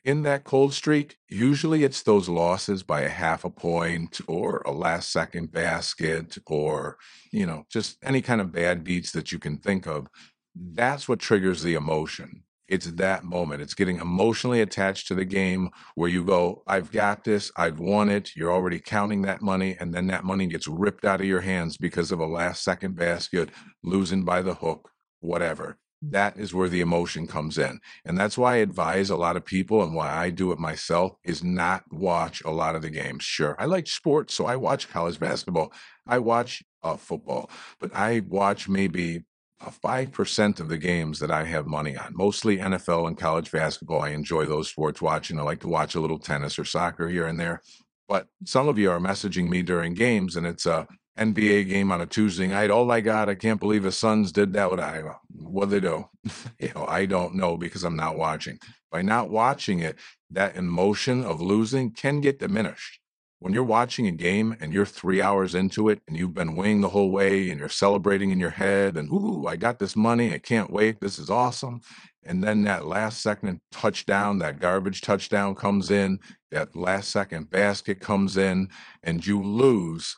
in 0.04 0.22
that 0.22 0.44
cold 0.44 0.74
streak, 0.74 1.16
usually 1.28 1.82
it's 1.84 2.02
those 2.02 2.28
losses 2.28 2.82
by 2.82 3.02
a 3.02 3.08
half 3.08 3.44
a 3.44 3.50
point 3.50 4.20
or 4.28 4.62
a 4.66 4.70
last 4.70 5.10
second 5.10 5.50
basket 5.52 6.36
or, 6.46 6.98
you 7.32 7.46
know, 7.46 7.64
just 7.70 7.96
any 8.02 8.20
kind 8.20 8.40
of 8.40 8.52
bad 8.52 8.84
beats 8.84 9.12
that 9.12 9.32
you 9.32 9.38
can 9.38 9.58
think 9.58 9.86
of 9.86 10.08
that's 10.54 11.08
what 11.08 11.18
triggers 11.18 11.62
the 11.62 11.74
emotion. 11.74 12.42
It's 12.68 12.86
that 12.92 13.24
moment. 13.24 13.60
It's 13.60 13.74
getting 13.74 13.98
emotionally 14.00 14.60
attached 14.62 15.08
to 15.08 15.14
the 15.14 15.24
game 15.24 15.68
where 15.96 16.08
you 16.08 16.24
go, 16.24 16.62
I've 16.66 16.90
got 16.90 17.24
this, 17.24 17.52
I've 17.56 17.78
won 17.78 18.08
it. 18.08 18.34
You're 18.34 18.52
already 18.52 18.80
counting 18.80 19.22
that 19.22 19.42
money, 19.42 19.76
and 19.78 19.92
then 19.92 20.06
that 20.06 20.24
money 20.24 20.46
gets 20.46 20.66
ripped 20.66 21.04
out 21.04 21.20
of 21.20 21.26
your 21.26 21.42
hands 21.42 21.76
because 21.76 22.10
of 22.10 22.20
a 22.20 22.26
last 22.26 22.64
second 22.64 22.96
basket, 22.96 23.50
losing 23.82 24.24
by 24.24 24.40
the 24.40 24.54
hook, 24.54 24.90
whatever. 25.20 25.76
That 26.10 26.36
is 26.38 26.52
where 26.52 26.68
the 26.68 26.80
emotion 26.80 27.26
comes 27.26 27.56
in. 27.58 27.80
And 28.04 28.18
that's 28.18 28.36
why 28.36 28.54
I 28.54 28.58
advise 28.58 29.10
a 29.10 29.16
lot 29.16 29.36
of 29.36 29.44
people 29.44 29.82
and 29.82 29.94
why 29.94 30.10
I 30.10 30.30
do 30.30 30.52
it 30.52 30.58
myself 30.58 31.16
is 31.24 31.42
not 31.42 31.84
watch 31.92 32.42
a 32.44 32.50
lot 32.50 32.76
of 32.76 32.82
the 32.82 32.90
games. 32.90 33.24
Sure, 33.24 33.56
I 33.58 33.66
like 33.66 33.86
sports, 33.86 34.34
so 34.34 34.46
I 34.46 34.56
watch 34.56 34.88
college 34.88 35.18
basketball. 35.28 35.72
I 36.06 36.18
watch 36.18 36.62
uh, 36.82 36.96
football, 36.96 37.50
but 37.80 37.94
I 37.94 38.22
watch 38.28 38.68
maybe 38.68 39.24
five 39.70 40.12
percent 40.12 40.60
of 40.60 40.68
the 40.68 40.76
games 40.76 41.18
that 41.20 41.30
I 41.30 41.44
have 41.44 41.66
money 41.66 41.96
on, 41.96 42.12
mostly 42.14 42.58
NFL 42.58 43.08
and 43.08 43.16
college 43.16 43.50
basketball. 43.50 44.02
I 44.02 44.10
enjoy 44.10 44.44
those 44.44 44.68
sports 44.68 45.00
watching. 45.00 45.38
I 45.38 45.42
like 45.42 45.60
to 45.60 45.68
watch 45.68 45.94
a 45.94 46.00
little 46.00 46.18
tennis 46.18 46.58
or 46.58 46.64
soccer 46.64 47.08
here 47.08 47.26
and 47.26 47.40
there. 47.40 47.62
But 48.08 48.26
some 48.44 48.68
of 48.68 48.78
you 48.78 48.90
are 48.90 49.00
messaging 49.00 49.48
me 49.48 49.62
during 49.62 49.94
games, 49.94 50.36
and 50.36 50.46
it's 50.46 50.66
a 50.66 50.86
NBA 51.18 51.68
game 51.68 51.92
on 51.92 52.00
a 52.00 52.06
Tuesday 52.06 52.46
night. 52.46 52.70
Oh 52.70 52.84
my 52.84 53.00
God, 53.00 53.28
I 53.28 53.34
can't 53.34 53.60
believe 53.60 53.84
the 53.84 53.92
Suns 53.92 54.32
did 54.32 54.52
that. 54.54 54.70
What 54.70 54.80
I 54.80 55.02
what 55.30 55.70
they 55.70 55.80
do? 55.80 56.08
you 56.58 56.72
know, 56.74 56.86
I 56.86 57.06
don't 57.06 57.34
know 57.34 57.56
because 57.56 57.84
I'm 57.84 57.96
not 57.96 58.16
watching. 58.16 58.58
By 58.90 59.02
not 59.02 59.30
watching 59.30 59.80
it, 59.80 59.96
that 60.30 60.56
emotion 60.56 61.24
of 61.24 61.40
losing 61.40 61.92
can 61.92 62.20
get 62.20 62.38
diminished 62.38 63.00
when 63.44 63.52
you're 63.52 63.62
watching 63.62 64.06
a 64.06 64.10
game 64.10 64.56
and 64.58 64.72
you're 64.72 64.86
three 64.86 65.20
hours 65.20 65.54
into 65.54 65.90
it 65.90 66.00
and 66.08 66.16
you've 66.16 66.32
been 66.32 66.56
winning 66.56 66.80
the 66.80 66.88
whole 66.88 67.10
way 67.10 67.50
and 67.50 67.60
you're 67.60 67.68
celebrating 67.68 68.30
in 68.30 68.40
your 68.40 68.48
head 68.48 68.96
and 68.96 69.10
ooh, 69.12 69.46
I 69.46 69.56
got 69.56 69.78
this 69.78 69.94
money, 69.94 70.32
I 70.32 70.38
can't 70.38 70.70
wait, 70.70 70.98
this 70.98 71.18
is 71.18 71.28
awesome. 71.28 71.82
And 72.22 72.42
then 72.42 72.62
that 72.62 72.86
last 72.86 73.20
second 73.20 73.60
touchdown, 73.70 74.38
that 74.38 74.60
garbage 74.60 75.02
touchdown 75.02 75.54
comes 75.54 75.90
in, 75.90 76.20
that 76.52 76.74
last 76.74 77.10
second 77.10 77.50
basket 77.50 78.00
comes 78.00 78.38
in, 78.38 78.70
and 79.02 79.26
you 79.26 79.42
lose 79.42 80.16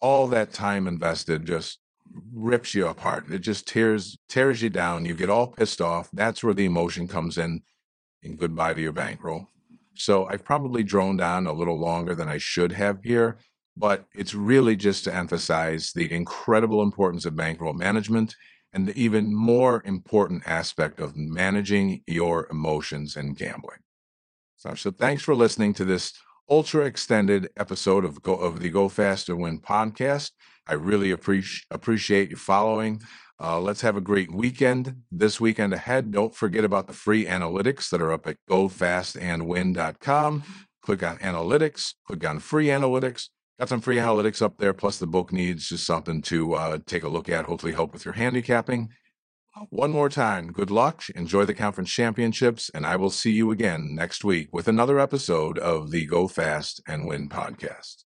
all 0.00 0.26
that 0.28 0.52
time 0.52 0.86
invested 0.86 1.46
just 1.46 1.78
rips 2.32 2.74
you 2.74 2.86
apart. 2.86 3.30
It 3.30 3.38
just 3.38 3.68
tears 3.68 4.18
tears 4.28 4.62
you 4.62 4.70
down. 4.70 5.04
You 5.04 5.14
get 5.14 5.30
all 5.30 5.48
pissed 5.48 5.80
off. 5.80 6.10
That's 6.12 6.42
where 6.42 6.54
the 6.54 6.64
emotion 6.64 7.06
comes 7.06 7.38
in. 7.38 7.62
And 8.22 8.38
goodbye 8.38 8.74
to 8.74 8.80
your 8.80 8.92
bankroll. 8.92 9.48
So 9.94 10.26
I've 10.26 10.44
probably 10.44 10.82
droned 10.82 11.20
on 11.20 11.46
a 11.46 11.52
little 11.52 11.78
longer 11.78 12.14
than 12.14 12.28
I 12.28 12.38
should 12.38 12.72
have 12.72 13.02
here, 13.02 13.38
but 13.76 14.06
it's 14.14 14.34
really 14.34 14.76
just 14.76 15.04
to 15.04 15.14
emphasize 15.14 15.92
the 15.92 16.10
incredible 16.12 16.82
importance 16.82 17.24
of 17.26 17.36
bankroll 17.36 17.72
management 17.72 18.34
and 18.72 18.86
the 18.86 18.98
even 18.98 19.34
more 19.34 19.82
important 19.84 20.42
aspect 20.46 21.00
of 21.00 21.16
managing 21.16 22.02
your 22.06 22.46
emotions 22.50 23.16
and 23.16 23.36
gambling. 23.36 23.80
So, 24.56 24.74
so 24.74 24.90
thanks 24.90 25.22
for 25.22 25.34
listening 25.34 25.74
to 25.74 25.84
this 25.84 26.12
ultra 26.50 26.84
extended 26.84 27.48
episode 27.56 28.04
of, 28.04 28.22
Go, 28.22 28.34
of 28.34 28.60
the 28.60 28.68
Go 28.68 28.88
Fast 28.88 29.28
and 29.28 29.38
Win 29.38 29.60
podcast. 29.60 30.32
I 30.66 30.74
really 30.74 31.10
appreciate 31.12 31.64
appreciate 31.70 32.30
you 32.30 32.36
following. 32.36 33.00
Uh, 33.42 33.58
let's 33.60 33.80
have 33.80 33.96
a 33.96 34.00
great 34.02 34.30
weekend 34.30 34.96
this 35.10 35.40
weekend 35.40 35.72
ahead. 35.72 36.10
Don't 36.10 36.34
forget 36.34 36.64
about 36.64 36.86
the 36.88 36.92
free 36.92 37.24
analytics 37.24 37.88
that 37.90 38.02
are 38.02 38.12
up 38.12 38.26
at 38.26 38.36
gofastandwin.com. 38.50 40.42
Click 40.82 41.02
on 41.02 41.16
analytics, 41.18 41.94
click 42.06 42.26
on 42.26 42.38
free 42.38 42.66
analytics. 42.66 43.28
Got 43.58 43.68
some 43.68 43.80
free 43.80 43.96
analytics 43.96 44.42
up 44.42 44.58
there, 44.58 44.72
plus 44.72 44.98
the 44.98 45.06
book 45.06 45.32
needs 45.32 45.68
just 45.68 45.86
something 45.86 46.22
to 46.22 46.54
uh, 46.54 46.78
take 46.86 47.02
a 47.02 47.08
look 47.08 47.28
at, 47.28 47.44
hopefully 47.44 47.72
help 47.72 47.92
with 47.92 48.04
your 48.04 48.14
handicapping. 48.14 48.88
One 49.70 49.90
more 49.90 50.08
time, 50.08 50.52
good 50.52 50.70
luck, 50.70 51.02
enjoy 51.10 51.44
the 51.44 51.54
conference 51.54 51.90
championships, 51.90 52.70
and 52.72 52.86
I 52.86 52.94
will 52.94 53.10
see 53.10 53.32
you 53.32 53.50
again 53.50 53.94
next 53.96 54.22
week 54.22 54.48
with 54.52 54.68
another 54.68 55.00
episode 55.00 55.58
of 55.58 55.90
the 55.90 56.06
Go 56.06 56.28
Fast 56.28 56.80
and 56.86 57.04
Win 57.04 57.28
podcast. 57.28 58.04